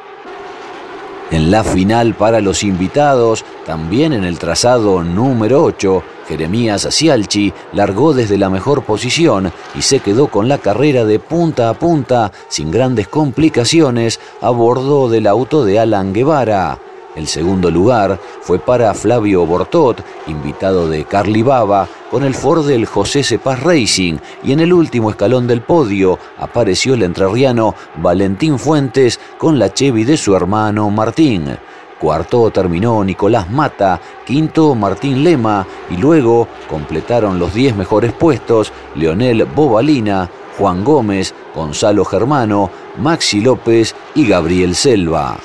[1.31, 8.13] En la final para los invitados, también en el trazado número 8, Jeremías Cialchi largó
[8.13, 12.69] desde la mejor posición y se quedó con la carrera de punta a punta sin
[12.69, 16.90] grandes complicaciones a bordo del auto de Alan Guevara.
[17.15, 22.85] El segundo lugar fue para Flavio Bortot, invitado de Carly Baba, con el Ford del
[22.85, 29.19] José Cepaz Racing, y en el último escalón del podio apareció el entrerriano Valentín Fuentes
[29.37, 31.57] con la Chevy de su hermano Martín.
[31.99, 39.43] Cuarto terminó Nicolás Mata, quinto Martín Lema y luego completaron los 10 mejores puestos Leonel
[39.45, 45.37] Bobalina, Juan Gómez, Gonzalo Germano, Maxi López y Gabriel Selva.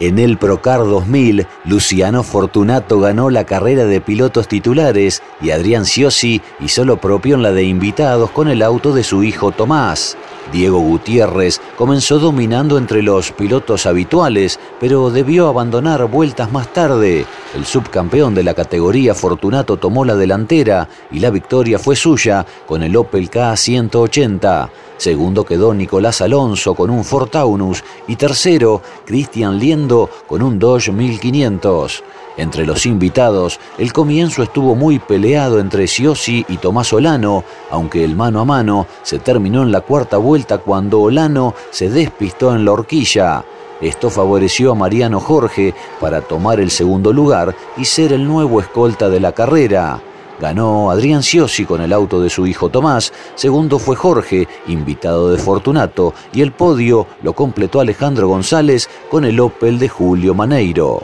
[0.00, 6.40] En el Procar 2000, Luciano Fortunato ganó la carrera de pilotos titulares y Adrián Ciosi
[6.58, 10.16] hizo lo propio en la de invitados con el auto de su hijo Tomás.
[10.52, 17.26] Diego Gutiérrez comenzó dominando entre los pilotos habituales, pero debió abandonar vueltas más tarde.
[17.54, 22.82] El subcampeón de la categoría Fortunato tomó la delantera y la victoria fue suya con
[22.82, 24.70] el Opel K180.
[24.96, 29.58] Segundo quedó Nicolás Alonso con un Ford Taunus y tercero Cristian
[29.90, 32.04] Con un Dodge 1500.
[32.36, 38.14] Entre los invitados, el comienzo estuvo muy peleado entre Siosi y Tomás Olano, aunque el
[38.14, 42.70] mano a mano se terminó en la cuarta vuelta cuando Olano se despistó en la
[42.70, 43.44] horquilla.
[43.80, 49.08] Esto favoreció a Mariano Jorge para tomar el segundo lugar y ser el nuevo escolta
[49.08, 50.00] de la carrera.
[50.40, 55.38] Ganó Adrián Siosi con el auto de su hijo Tomás, segundo fue Jorge, invitado de
[55.38, 61.02] Fortunato, y el podio lo completó Alejandro González con el Opel de Julio Maneiro.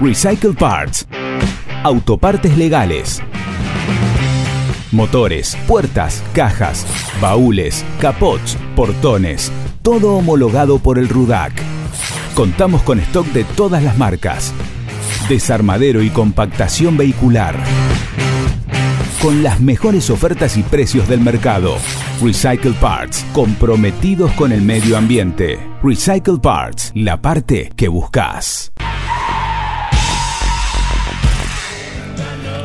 [0.00, 1.06] Recycle Parts.
[1.84, 3.22] Autopartes legales.
[4.90, 6.84] Motores, puertas, cajas,
[7.20, 9.52] baúles, capots, portones.
[9.82, 11.69] Todo homologado por el RUDAC.
[12.34, 14.54] Contamos con stock de todas las marcas.
[15.28, 17.56] Desarmadero y compactación vehicular.
[19.20, 21.76] Con las mejores ofertas y precios del mercado.
[22.22, 25.58] Recycle Parts, comprometidos con el medio ambiente.
[25.82, 28.72] Recycle Parts, la parte que buscas.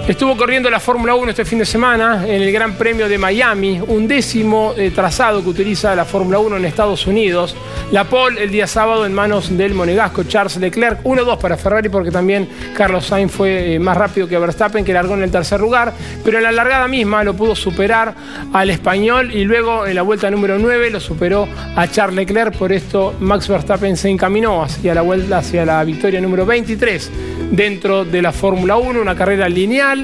[0.08, 3.82] Estuvo corriendo la Fórmula 1 este fin de semana en el Gran Premio de Miami,
[3.88, 7.56] un décimo eh, trazado que utiliza la Fórmula 1 en Estados Unidos.
[7.91, 12.12] La pole el día sábado en manos del monegasco Charles Leclerc, 1-2 para Ferrari porque
[12.12, 12.47] también
[12.78, 15.91] Carlos Sainz fue eh, más rápido que Verstappen que largó en el tercer lugar,
[16.24, 18.14] pero en la largada misma lo pudo superar
[18.53, 22.72] al español y luego en la vuelta número 9 lo superó a Charles Leclerc, por
[22.72, 27.12] esto Max Verstappen se encaminó hacia la vuelta hacia la victoria número 23
[27.51, 29.95] dentro de la Fórmula 1, una carrera lineal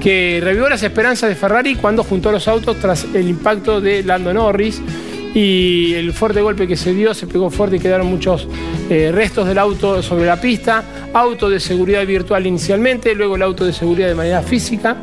[0.00, 4.32] que revivió las esperanzas de Ferrari cuando juntó los autos tras el impacto de Lando
[4.32, 4.80] Norris.
[5.34, 8.48] Y el fuerte golpe que se dio, se pegó fuerte y quedaron muchos
[8.88, 10.82] eh, restos del auto sobre la pista,
[11.12, 14.96] auto de seguridad virtual inicialmente, luego el auto de seguridad de manera física,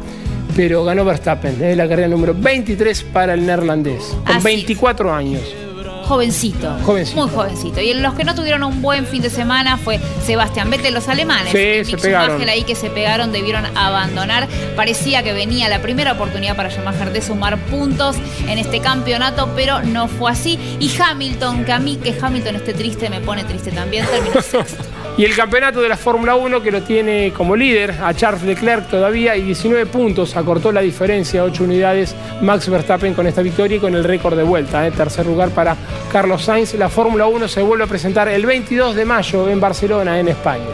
[0.55, 5.64] pero ganó Verstappen, es la carrera número 23 para el neerlandés, con 24 años.
[6.05, 6.71] Jovencito,
[7.15, 7.81] Muy jovencito.
[7.81, 11.51] Y los que no tuvieron un buen fin de semana fue Sebastián Vettel, los alemanes.
[11.51, 12.41] Sí, se pegaron.
[12.47, 14.47] ahí que se pegaron, debieron abandonar.
[14.75, 19.81] Parecía que venía la primera oportunidad para Schumacher de sumar puntos en este campeonato, pero
[19.81, 20.59] no fue así.
[20.79, 24.83] Y Hamilton, que a mí que Hamilton esté triste, me pone triste también, terminó sexto.
[25.17, 28.89] Y el campeonato de la Fórmula 1 que lo tiene como líder a Charles Leclerc
[28.89, 33.79] todavía y 19 puntos, acortó la diferencia, 8 unidades Max Verstappen con esta victoria y
[33.79, 34.85] con el récord de vuelta.
[34.85, 34.91] ¿eh?
[34.91, 35.77] Tercer lugar para
[36.11, 36.73] Carlos Sainz.
[36.73, 40.65] La Fórmula 1 se vuelve a presentar el 22 de mayo en Barcelona, en España.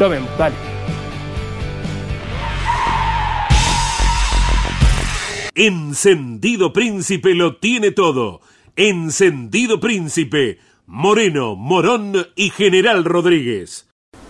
[0.00, 0.54] Lo vemos, dale.
[5.54, 8.40] Encendido Príncipe lo tiene todo.
[8.76, 13.86] Encendido Príncipe Moreno, Morón y General Rodríguez.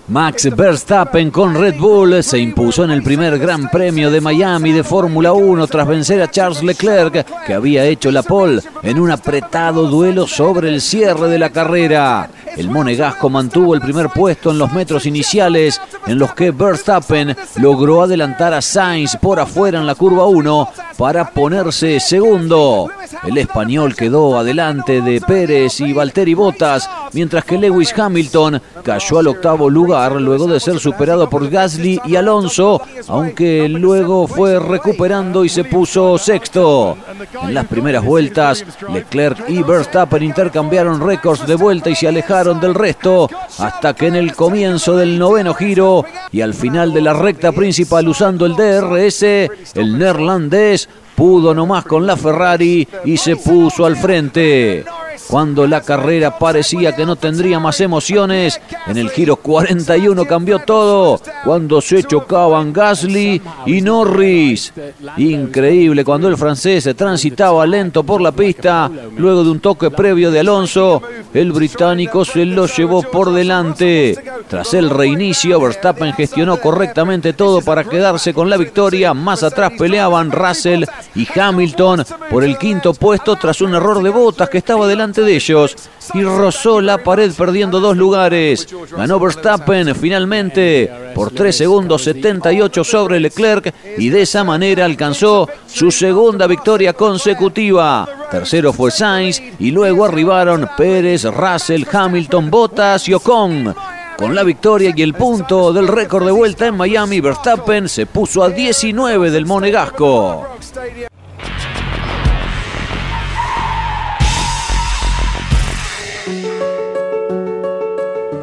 [0.07, 4.85] Max Verstappen con Red Bull se impuso en el primer Gran Premio de Miami de
[4.85, 9.89] Fórmula 1 tras vencer a Charles Leclerc, que había hecho la pole en un apretado
[9.89, 12.31] duelo sobre el cierre de la carrera.
[12.57, 18.03] El monegasco mantuvo el primer puesto en los metros iniciales, en los que Verstappen logró
[18.03, 22.89] adelantar a Sainz por afuera en la curva 1 para ponerse segundo.
[23.25, 29.29] El español quedó adelante de Pérez y Valtteri Bottas, mientras que Lewis Hamilton cayó al
[29.29, 35.49] octavo lugar luego de ser superado por Gasly y Alonso, aunque luego fue recuperando y
[35.49, 36.97] se puso sexto.
[37.43, 42.75] En las primeras vueltas, Leclerc y Verstappen intercambiaron récords de vuelta y se alejaron del
[42.75, 43.29] resto,
[43.59, 48.07] hasta que en el comienzo del noveno giro y al final de la recta principal
[48.09, 54.85] usando el DRS, el neerlandés pudo nomás con la Ferrari y se puso al frente.
[55.29, 61.21] Cuando la carrera parecía que no tendría más emociones, en el giro 41 cambió todo,
[61.45, 64.73] cuando se chocaban Gasly y Norris.
[65.17, 70.31] Increíble cuando el francés se transitaba lento por la pista, luego de un toque previo
[70.31, 71.03] de Alonso,
[71.33, 74.17] el británico se lo llevó por delante.
[74.49, 79.15] Tras el reinicio, Verstappen gestionó correctamente todo para quedarse con la victoria.
[79.15, 80.85] Más atrás peleaban Russell
[81.15, 85.37] y Hamilton por el quinto puesto tras un error de botas que estaba delante de
[85.37, 85.77] ellos
[86.15, 88.67] y rozó la pared perdiendo dos lugares.
[88.97, 95.91] Ganó Verstappen finalmente por 3 segundos 78 sobre Leclerc y de esa manera alcanzó su
[95.91, 98.09] segunda victoria consecutiva.
[98.31, 103.75] Tercero fue Sainz y luego arribaron Pérez, Russell, Hamilton, Bottas y Ocon.
[104.17, 108.45] Con la victoria y el punto del récord de vuelta en Miami, Verstappen se puso
[108.45, 110.47] a 19 del Monegasco.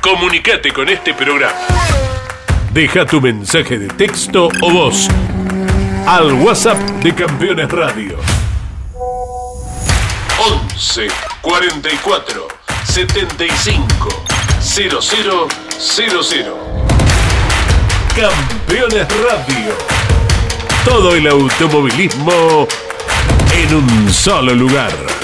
[0.00, 1.52] Comunicate con este programa.
[2.72, 5.08] Deja tu mensaje de texto o voz
[6.06, 8.16] al WhatsApp de Campeones Radio.
[10.38, 11.08] 11
[11.42, 12.48] 44
[12.84, 14.08] 75
[14.60, 15.40] 0000.
[18.16, 19.74] Campeones Radio.
[20.84, 22.66] Todo el automovilismo
[23.52, 25.19] en un solo lugar.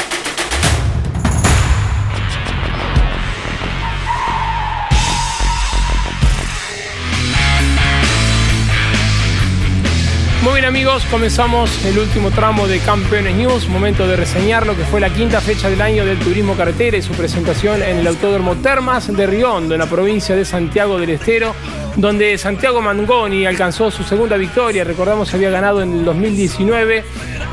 [10.67, 15.01] Bien amigos, comenzamos el último tramo de Campeones News, momento de reseñar lo que fue
[15.01, 19.07] la quinta fecha del año del turismo carretera y su presentación en el Autódromo Termas
[19.17, 21.55] de Riondo, en la provincia de Santiago del Estero,
[21.95, 27.05] donde Santiago Mangoni alcanzó su segunda victoria, recordamos había ganado en el 2019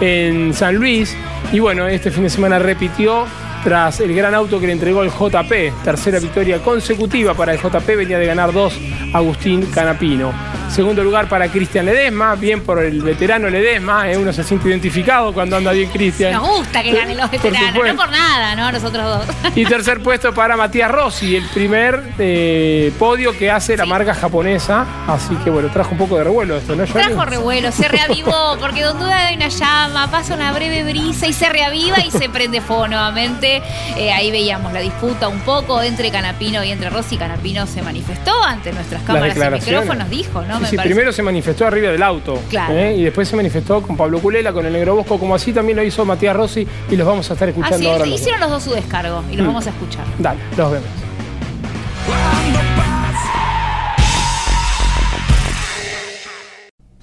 [0.02, 1.16] en San Luis
[1.52, 3.28] y bueno, este fin de semana repitió
[3.64, 7.86] tras el gran auto que le entregó el JP, tercera victoria consecutiva para el JP,
[7.96, 8.74] venía de ganar dos
[9.14, 10.53] Agustín Canapino.
[10.74, 15.32] Segundo lugar para Cristian Ledesma, bien por el veterano Ledesma, eh, uno se siente identificado
[15.32, 16.34] cuando anda bien Cristian.
[16.34, 18.72] Nos gusta que ganen los veteranos, no por nada, ¿no?
[18.72, 19.36] Nosotros dos.
[19.56, 24.88] Y tercer puesto para Matías Rossi, el primer eh, podio que hace la marca japonesa.
[25.08, 26.86] Así que bueno, trajo un poco de revuelo esto, ¿no?
[26.86, 31.50] Trajo revuelo, se reavivó, porque donde hay una llama, pasa una breve brisa y se
[31.50, 33.62] reaviva y se prende fuego nuevamente.
[33.96, 37.16] Eh, ahí veíamos la disputa un poco entre Canapino y entre Rossi.
[37.16, 40.63] Canapino se manifestó ante nuestras cámaras y micrófonos, dijo, ¿no?
[40.70, 42.40] Sí, primero se manifestó arriba del auto.
[42.50, 42.74] Claro.
[42.74, 42.96] ¿eh?
[42.98, 45.84] Y después se manifestó con Pablo Culela, con el Negro Bosco, como así también lo
[45.84, 48.06] hizo Matías Rossi y los vamos a estar escuchando Así ahora.
[48.08, 49.48] hicieron los dos su descargo y los Mm.
[49.50, 50.06] vamos a escuchar.
[50.20, 50.88] Dale, los vemos.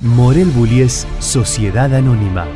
[0.00, 2.46] Morel Bullies Sociedad Anónima,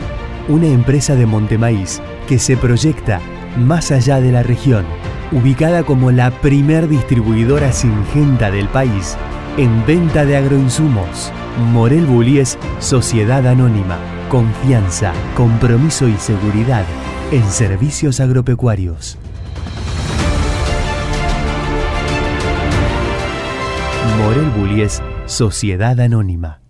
[0.49, 3.21] una empresa de Montemaíz que se proyecta
[3.59, 4.85] más allá de la región,
[5.31, 9.17] ubicada como la primer distribuidora singenta del país
[9.57, 11.33] en venta de agroinsumos.
[11.73, 13.99] Morel Bullies Sociedad Anónima,
[14.29, 16.85] confianza, compromiso y seguridad
[17.31, 19.17] en servicios agropecuarios.
[24.19, 26.64] Morel Bullies Sociedad Anónima.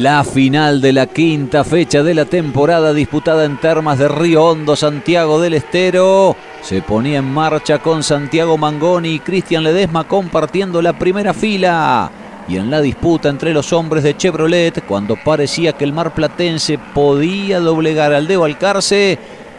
[0.00, 4.74] La final de la quinta fecha de la temporada disputada en Termas de Río Hondo,
[4.74, 6.34] Santiago del Estero.
[6.62, 12.10] Se ponía en marcha con Santiago Mangoni y Cristian Ledesma compartiendo la primera fila.
[12.48, 17.60] Y en la disputa entre los hombres de Chevrolet, cuando parecía que el marplatense podía
[17.60, 19.18] doblegar al de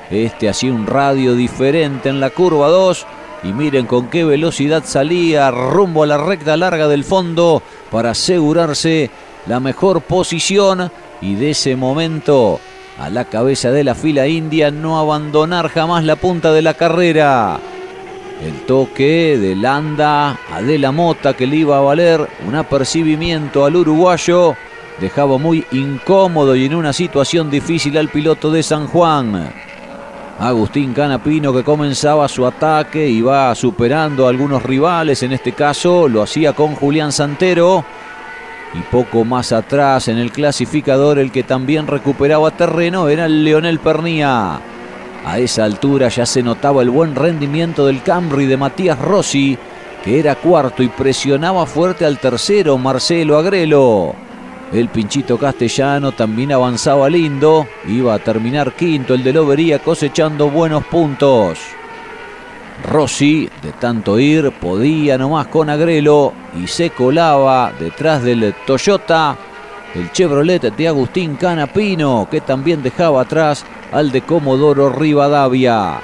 [0.10, 3.06] este hacía un radio diferente en la curva 2
[3.44, 7.62] y miren con qué velocidad salía rumbo a la recta larga del fondo
[7.92, 9.10] para asegurarse
[9.48, 12.60] la mejor posición y de ese momento
[13.00, 17.60] a la cabeza de la fila india no abandonar jamás la punta de la carrera.
[18.42, 23.66] El toque de Landa a De La Mota que le iba a valer un apercibimiento
[23.66, 24.56] al uruguayo
[25.02, 29.52] dejaba muy incómodo y en una situación difícil al piloto de San Juan.
[30.40, 36.08] Agustín Canapino que comenzaba su ataque y va superando a algunos rivales, en este caso
[36.08, 37.84] lo hacía con Julián Santero.
[38.74, 43.80] Y poco más atrás en el clasificador el que también recuperaba terreno era el Leonel
[43.80, 44.60] Pernía.
[45.26, 49.58] A esa altura ya se notaba el buen rendimiento del Camry de Matías Rossi,
[50.04, 54.16] que era cuarto y presionaba fuerte al tercero Marcelo Agrelo.
[54.72, 57.68] El pinchito castellano también avanzaba lindo.
[57.88, 61.60] Iba a terminar quinto el de Lobería cosechando buenos puntos.
[62.84, 69.38] Rossi, de tanto ir, podía nomás con Agrelo y se colaba detrás del Toyota,
[69.94, 76.00] el Chevrolet de Agustín Canapino, que también dejaba atrás al de Comodoro Rivadavia.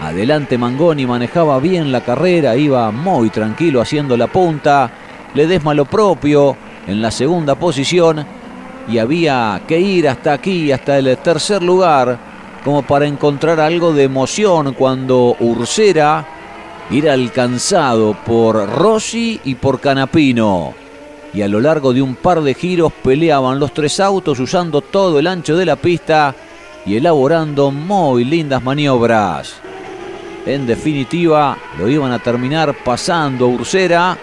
[0.00, 4.90] Adelante Mangoni manejaba bien la carrera, iba muy tranquilo haciendo la punta.
[5.34, 6.56] Ledesma lo propio,
[6.86, 8.24] en la segunda posición
[8.88, 12.18] y había que ir hasta aquí, hasta el tercer lugar,
[12.64, 16.26] como para encontrar algo de emoción cuando Ursera
[16.90, 20.74] era alcanzado por Rossi y por Canapino.
[21.34, 25.18] Y a lo largo de un par de giros peleaban los tres autos usando todo
[25.18, 26.34] el ancho de la pista
[26.84, 29.54] y elaborando muy lindas maniobras.
[30.44, 34.18] En definitiva, lo iban a terminar pasando Ursera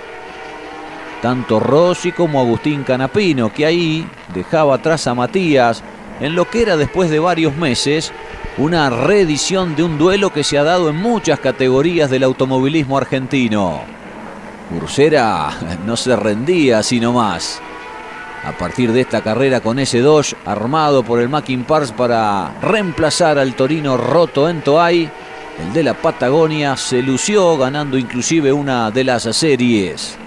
[1.21, 5.83] tanto Rossi como Agustín Canapino, que ahí dejaba atrás a Matías
[6.19, 8.11] en lo que era después de varios meses
[8.57, 13.81] una reedición de un duelo que se ha dado en muchas categorías del automovilismo argentino.
[14.75, 15.49] Ursera
[15.85, 17.61] no se rendía sino más.
[18.43, 23.37] A partir de esta carrera con ese Dodge armado por el Mackin Pars para reemplazar
[23.37, 25.09] al Torino roto en Toay,
[25.61, 30.17] el de la Patagonia se lució ganando inclusive una de las series.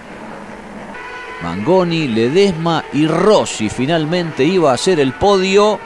[1.43, 5.79] Mangoni, Ledesma y Rossi finalmente iba a ser el podio.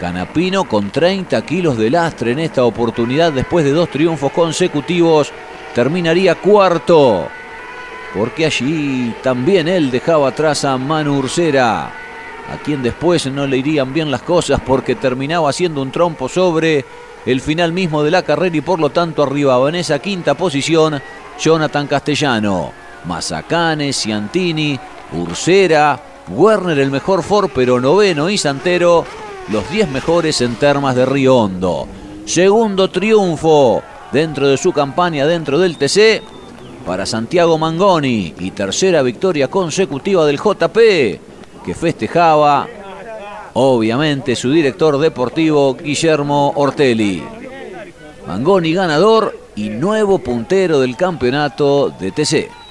[0.00, 5.32] Canapino con 30 kilos de lastre en esta oportunidad después de dos triunfos consecutivos
[5.72, 7.28] terminaría cuarto.
[8.12, 13.92] Porque allí también él dejaba atrás a Manu Ursera, a quien después no le irían
[13.92, 16.84] bien las cosas porque terminaba haciendo un trompo sobre
[17.24, 21.00] el final mismo de la carrera y por lo tanto arribaba en esa quinta posición
[21.38, 22.81] Jonathan Castellano.
[23.04, 24.78] Mazacane, Ciantini,
[25.12, 29.04] Ursera, Werner el mejor Ford, pero noveno y Santero,
[29.48, 31.86] los 10 mejores en termas de Río Hondo.
[32.24, 33.82] Segundo triunfo
[34.12, 36.22] dentro de su campaña dentro del TC
[36.86, 40.76] para Santiago Mangoni y tercera victoria consecutiva del JP
[41.64, 42.66] que festejaba
[43.54, 47.22] obviamente su director deportivo Guillermo Ortelli.
[48.26, 52.61] Mangoni ganador y nuevo puntero del campeonato de TC.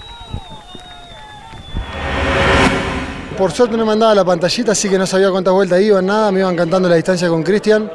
[3.41, 6.31] Por suerte no me mandaba la pantallita, así que no sabía cuántas vueltas iban, nada,
[6.31, 7.91] me iban cantando la distancia con Cristian.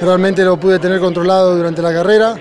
[0.00, 2.34] Realmente lo pude tener controlado durante la carrera.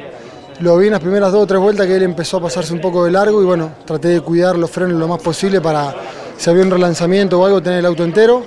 [0.62, 2.82] Lo vi en las primeras dos o tres vueltas que él empezó a pasarse un
[2.82, 5.94] poco de largo y bueno, traté de cuidar los frenos lo más posible para
[6.38, 8.44] si había un relanzamiento o algo tener el auto entero.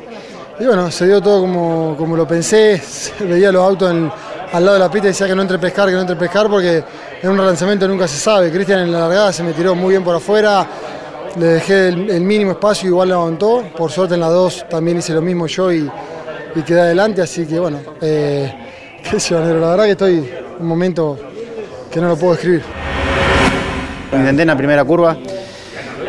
[0.59, 2.83] Y bueno, se dio todo como, como lo pensé,
[3.21, 5.95] veía los autos al lado de la pista y decía que no entre pescar, que
[5.95, 6.83] no entre pescar porque
[7.23, 8.51] en un relanzamiento nunca se sabe.
[8.51, 10.67] Cristian en la largada se me tiró muy bien por afuera,
[11.39, 13.65] le dejé el, mínimo espacio, igual lo aguantó.
[13.77, 15.91] Por suerte en la 2 también hice lo mismo yo y,
[16.67, 18.53] quedé adelante, así que bueno, eh,
[19.11, 21.19] qué sé, la verdad que estoy en un momento
[21.91, 22.63] que no lo puedo escribir.
[24.13, 25.17] Intenté en la primera curva,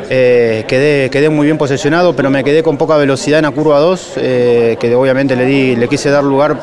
[0.09, 3.79] eh, quedé, quedé muy bien posicionado, pero me quedé con poca velocidad en la curva
[3.79, 6.59] 2, eh, que obviamente le, di, le quise dar lugar,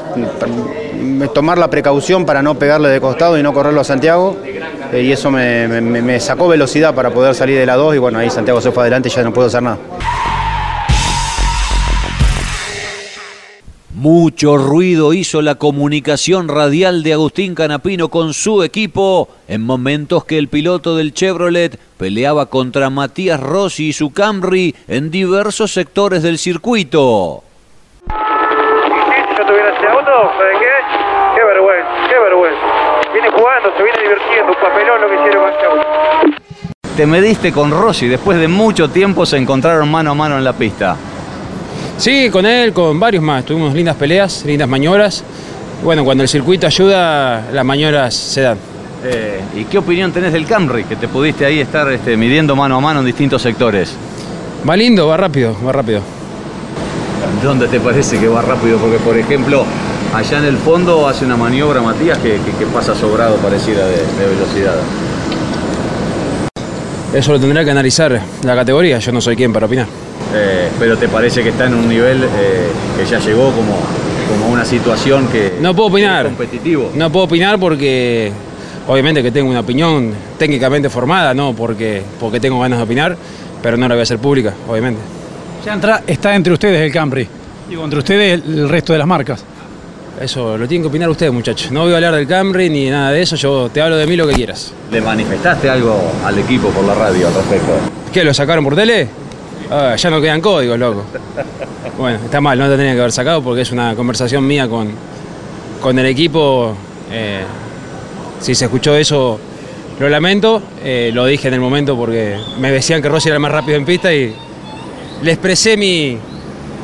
[1.33, 4.37] tomar la precaución para no pegarle de costado y no correrlo a Santiago.
[4.93, 8.31] Eh, y eso me, sacó velocidad para poder salir de la 2 y bueno, ahí
[8.31, 9.79] Santiago se fue adelante y ya no puedo hacer nada.
[13.95, 20.39] Mucho ruido hizo la comunicación radial de Agustín Canapino con su equipo en momentos que
[20.39, 26.39] el piloto del Chevrolet peleaba contra Matías Rossi y su Camry en diversos sectores del
[26.39, 27.45] circuito.
[31.35, 32.70] Qué vergüenza, qué vergüenza.
[33.13, 36.37] Viene jugando, se viene divirtiendo, un papelón lo que hicieron auto.
[36.97, 40.53] Te mediste con Rossi, después de mucho tiempo se encontraron mano a mano en la
[40.53, 40.97] pista.
[41.97, 43.45] Sí, con él, con varios más.
[43.45, 45.25] Tuvimos lindas peleas, lindas maniobras.
[45.83, 48.59] Bueno, cuando el circuito ayuda, las maniobras se dan.
[49.05, 52.77] Eh, ¿Y qué opinión tenés del Camry, que te pudiste ahí estar este, midiendo mano
[52.77, 53.97] a mano en distintos sectores?
[54.69, 56.03] Va lindo, va rápido, va rápido.
[57.43, 58.79] ¿Dónde te parece que va rápido?
[58.79, 59.65] Porque, por ejemplo,
[60.15, 63.97] allá en el fondo hace una maniobra Matías que, que- que pasa sobrado, pareciera, de,
[63.97, 64.75] de velocidad.
[67.13, 69.87] Eso lo tendrá que analizar la categoría, yo no soy quien para opinar.
[70.33, 73.77] Eh, pero te parece que está en un nivel eh, que ya llegó como,
[74.31, 76.27] como una situación que No puedo opinar.
[76.27, 76.93] es competitivo.
[76.95, 78.31] No puedo opinar porque
[78.87, 83.17] obviamente que tengo una opinión técnicamente formada, no porque, porque tengo ganas de opinar,
[83.61, 85.01] pero no la voy a hacer pública, obviamente.
[85.67, 87.27] Ya entra- está entre ustedes el Camry.
[87.69, 89.45] Digo, entre ustedes el resto de las marcas.
[90.21, 91.73] Eso lo tienen que opinar ustedes, muchachos.
[91.73, 94.17] No voy a hablar del Camry ni nada de eso, yo te hablo de mí
[94.17, 94.71] lo que quieras.
[94.91, 97.73] ¿Le manifestaste algo al equipo por la radio al respecto?
[98.13, 99.09] ¿Qué, lo sacaron por tele?
[99.71, 101.05] Ah, ya no quedan códigos, loco.
[101.97, 104.91] Bueno, está mal, no te tenía que haber sacado porque es una conversación mía con,
[105.81, 106.75] con el equipo.
[107.11, 107.41] Eh,
[108.41, 109.41] si se escuchó eso,
[109.99, 110.63] lo lamento.
[110.83, 113.79] Eh, lo dije en el momento porque me decían que Rossi era el más rápido
[113.79, 114.35] en pista y
[115.23, 116.19] le expresé mi,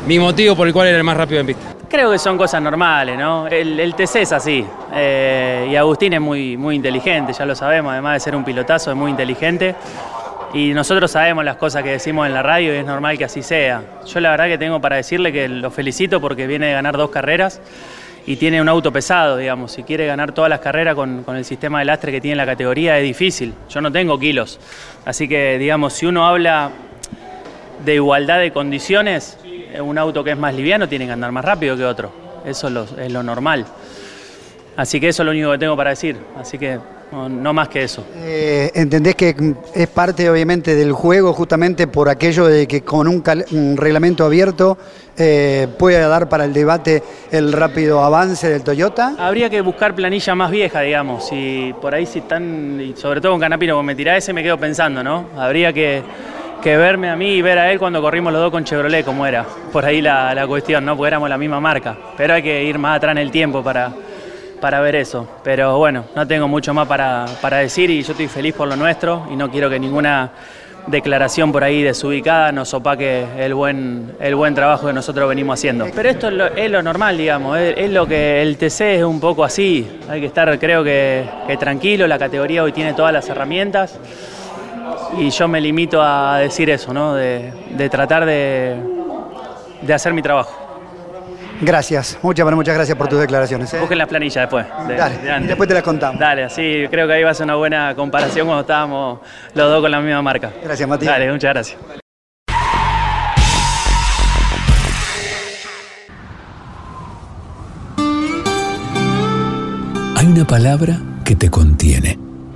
[0.06, 1.75] mi motivo por el cual era el más rápido en pista.
[1.88, 3.46] Creo que son cosas normales, ¿no?
[3.46, 4.66] El, TC es así.
[4.92, 8.90] eh, y Agustín es muy, muy inteligente, ya lo sabemos, además de ser un pilotazo,
[8.90, 9.74] es muy inteligente.
[10.52, 13.42] Y nosotros sabemos las cosas que decimos en la radio y es normal que así
[13.42, 13.82] sea.
[14.04, 17.10] Yo la verdad que tengo para decirle que lo felicito porque viene de ganar dos
[17.10, 17.60] carreras
[18.26, 19.72] y tiene un auto pesado, digamos.
[19.72, 22.46] Si quiere ganar todas las carreras con, con el sistema de lastre que tiene la
[22.46, 23.54] categoría es difícil.
[23.68, 24.58] Yo no tengo kilos.
[25.04, 26.70] Así que, digamos, si uno habla
[27.84, 29.38] de igualdad de condiciones,
[29.80, 32.10] un auto que es más liviano tiene que andar más rápido que otro.
[32.44, 33.66] Eso es lo, es lo normal.
[34.76, 36.16] Así que eso es lo único que tengo para decir.
[36.38, 36.78] Así que
[37.10, 38.04] no, no más que eso.
[38.16, 43.76] Eh, ¿Entendés que es parte obviamente del juego justamente por aquello de que con un,
[43.76, 44.76] reglamento abierto
[45.16, 49.14] eh, puede dar para el debate el rápido avance del Toyota?
[49.18, 51.28] Habría que buscar planilla más vieja, digamos.
[51.32, 54.42] Y por ahí si están, y sobre todo con Canapino, como me tirá ese, me
[54.42, 55.26] quedo pensando, ¿no?
[55.36, 56.02] Habría que,
[56.62, 59.26] que verme a mí y ver a él cuando corrimos los dos con Chevrolet, como
[59.26, 59.44] era.
[59.72, 60.96] Por ahí la, la cuestión, ¿no?
[60.96, 61.96] Porque éramos la misma marca.
[62.16, 63.92] Pero hay que ir más atrás en el tiempo para,
[64.60, 65.28] para ver eso.
[65.42, 68.76] Pero bueno, no tengo mucho más para, para decir y yo estoy feliz por lo
[68.76, 70.30] nuestro y no quiero que ninguna
[70.86, 75.86] declaración por ahí desubicada nos opaque el buen, el buen trabajo que nosotros venimos haciendo.
[75.94, 79.86] Pero esto es lo, normal, digamos, es, lo que el TC es un poco así.
[80.08, 81.24] Hay que estar, creo que
[81.58, 83.98] tranquilo, la categoría hoy tiene todas las herramientas
[85.18, 87.14] y yo me limito a decir eso, ¿no?
[87.14, 88.76] de, de tratar de,
[89.82, 90.62] de hacer mi trabajo.
[91.60, 93.72] Gracias, muchas, pero muchas gracias por tus declaraciones.
[93.72, 93.78] ¿eh?
[93.80, 94.66] Busquen las planillas después.
[94.88, 95.44] de- Dale, de antes.
[95.44, 96.20] y después te las contamos.
[96.20, 99.20] Dale, así creo que ahí va a ser una buena comparación cuando estábamos
[99.54, 100.50] los dos con la misma marca.
[100.62, 101.12] Gracias, Matías.
[101.12, 101.78] Dale, muchas gracias.
[110.16, 112.18] Hay una palabra que te contiene,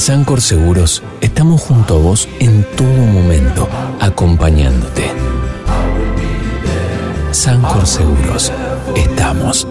[0.00, 3.68] Sancor Seguros estamos junto a vos en todo momento,
[4.00, 5.04] acompañándote.
[7.32, 8.50] Sancor Seguros,
[8.96, 9.68] estamos.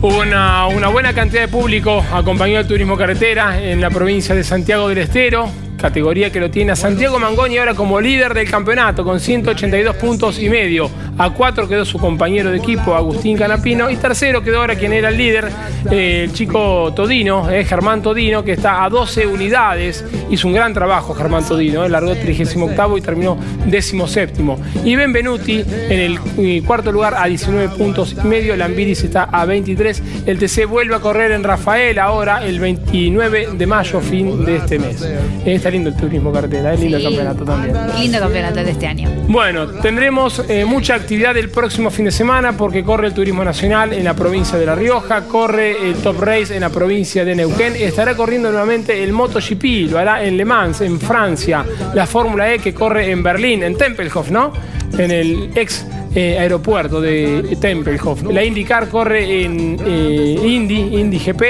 [0.00, 4.88] Una, una buena cantidad de público acompañó al turismo carretera en la provincia de Santiago
[4.88, 9.18] del Estero, categoría que lo tiene a Santiago Mangoni ahora como líder del campeonato con
[9.18, 10.88] 182 puntos y medio.
[11.18, 15.08] A cuatro quedó su compañero de equipo, Agustín Canapino, y tercero quedó ahora quien era
[15.08, 15.50] el líder,
[15.90, 20.04] eh, el chico Todino, eh, Germán Todino, que está a 12 unidades.
[20.30, 24.44] Hizo un gran trabajo Germán Todino, eh, largó 38 y terminó 17.
[24.84, 29.44] Y Benvenuti en el eh, cuarto lugar a 19 puntos y medio, Lambiris está a
[29.44, 30.02] 23.
[30.24, 34.78] El TC vuelve a correr en Rafael ahora el 29 de mayo, fin de este
[34.78, 35.02] mes.
[35.02, 37.76] Eh, está lindo el turismo carretera, es lindo el campeonato también.
[37.98, 39.10] Lindo campeonato de este año.
[39.26, 44.04] Bueno, tendremos mucha actividad el próximo fin de semana porque corre el Turismo Nacional en
[44.04, 48.14] la provincia de La Rioja, corre el Top Race en la provincia de Neuquén, estará
[48.14, 52.74] corriendo nuevamente el MotoGP, lo hará en Le Mans, en Francia, la Fórmula E que
[52.74, 54.52] corre en Berlín, en Tempelhof, ¿no?
[54.98, 55.86] En el ex
[56.18, 58.24] eh, aeropuerto de Tempelhof.
[58.24, 61.42] La IndyCar corre en eh, Indy, Indy GP.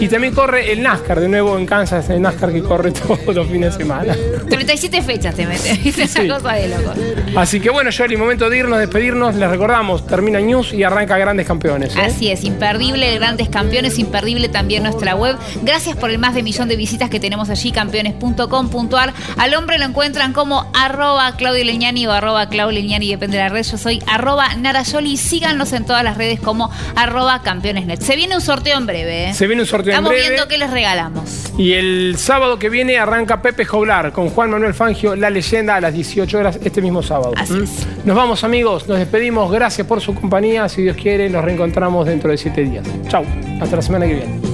[0.00, 3.46] Y también corre el NASCAR, de nuevo en Kansas, el NASCAR que corre todos los
[3.46, 4.16] fines de semana.
[4.48, 6.94] 37 fechas te metes, esa cosa de loco.
[7.36, 9.34] Así que bueno, Yoli, momento de irnos, despedirnos.
[9.34, 11.94] Les recordamos, termina News y arranca Grandes Campeones.
[11.94, 12.00] ¿eh?
[12.00, 15.36] Así es, imperdible Grandes Campeones, imperdible también nuestra web.
[15.62, 19.12] Gracias por el más de millón de visitas que tenemos allí, campeones.com.ar.
[19.36, 23.48] Al hombre lo encuentran como arroba Claudio Leñani o arroba Claudio Leñani, depende de la
[23.50, 23.64] red.
[23.64, 25.16] Yo soy arroba Narayoli.
[25.16, 28.00] Síganos en todas las redes como arroba campeonesnet.
[28.00, 29.30] Se viene un sorteo en breve.
[29.30, 29.34] ¿eh?
[29.34, 30.28] Se viene un sorteo Estamos en breve.
[30.30, 31.52] viendo qué les regalamos.
[31.58, 35.80] Y el sábado que viene arranca Pepe Joblar con Juan Manuel Fangio, La Leyenda, a
[35.80, 37.32] las 18 horas este mismo sábado.
[37.48, 38.06] ¿Mm?
[38.06, 39.50] Nos vamos amigos, nos despedimos.
[39.50, 40.68] Gracias por su compañía.
[40.68, 42.86] Si Dios quiere, nos reencontramos dentro de siete días.
[43.08, 43.24] Chau,
[43.60, 44.53] hasta la semana que viene.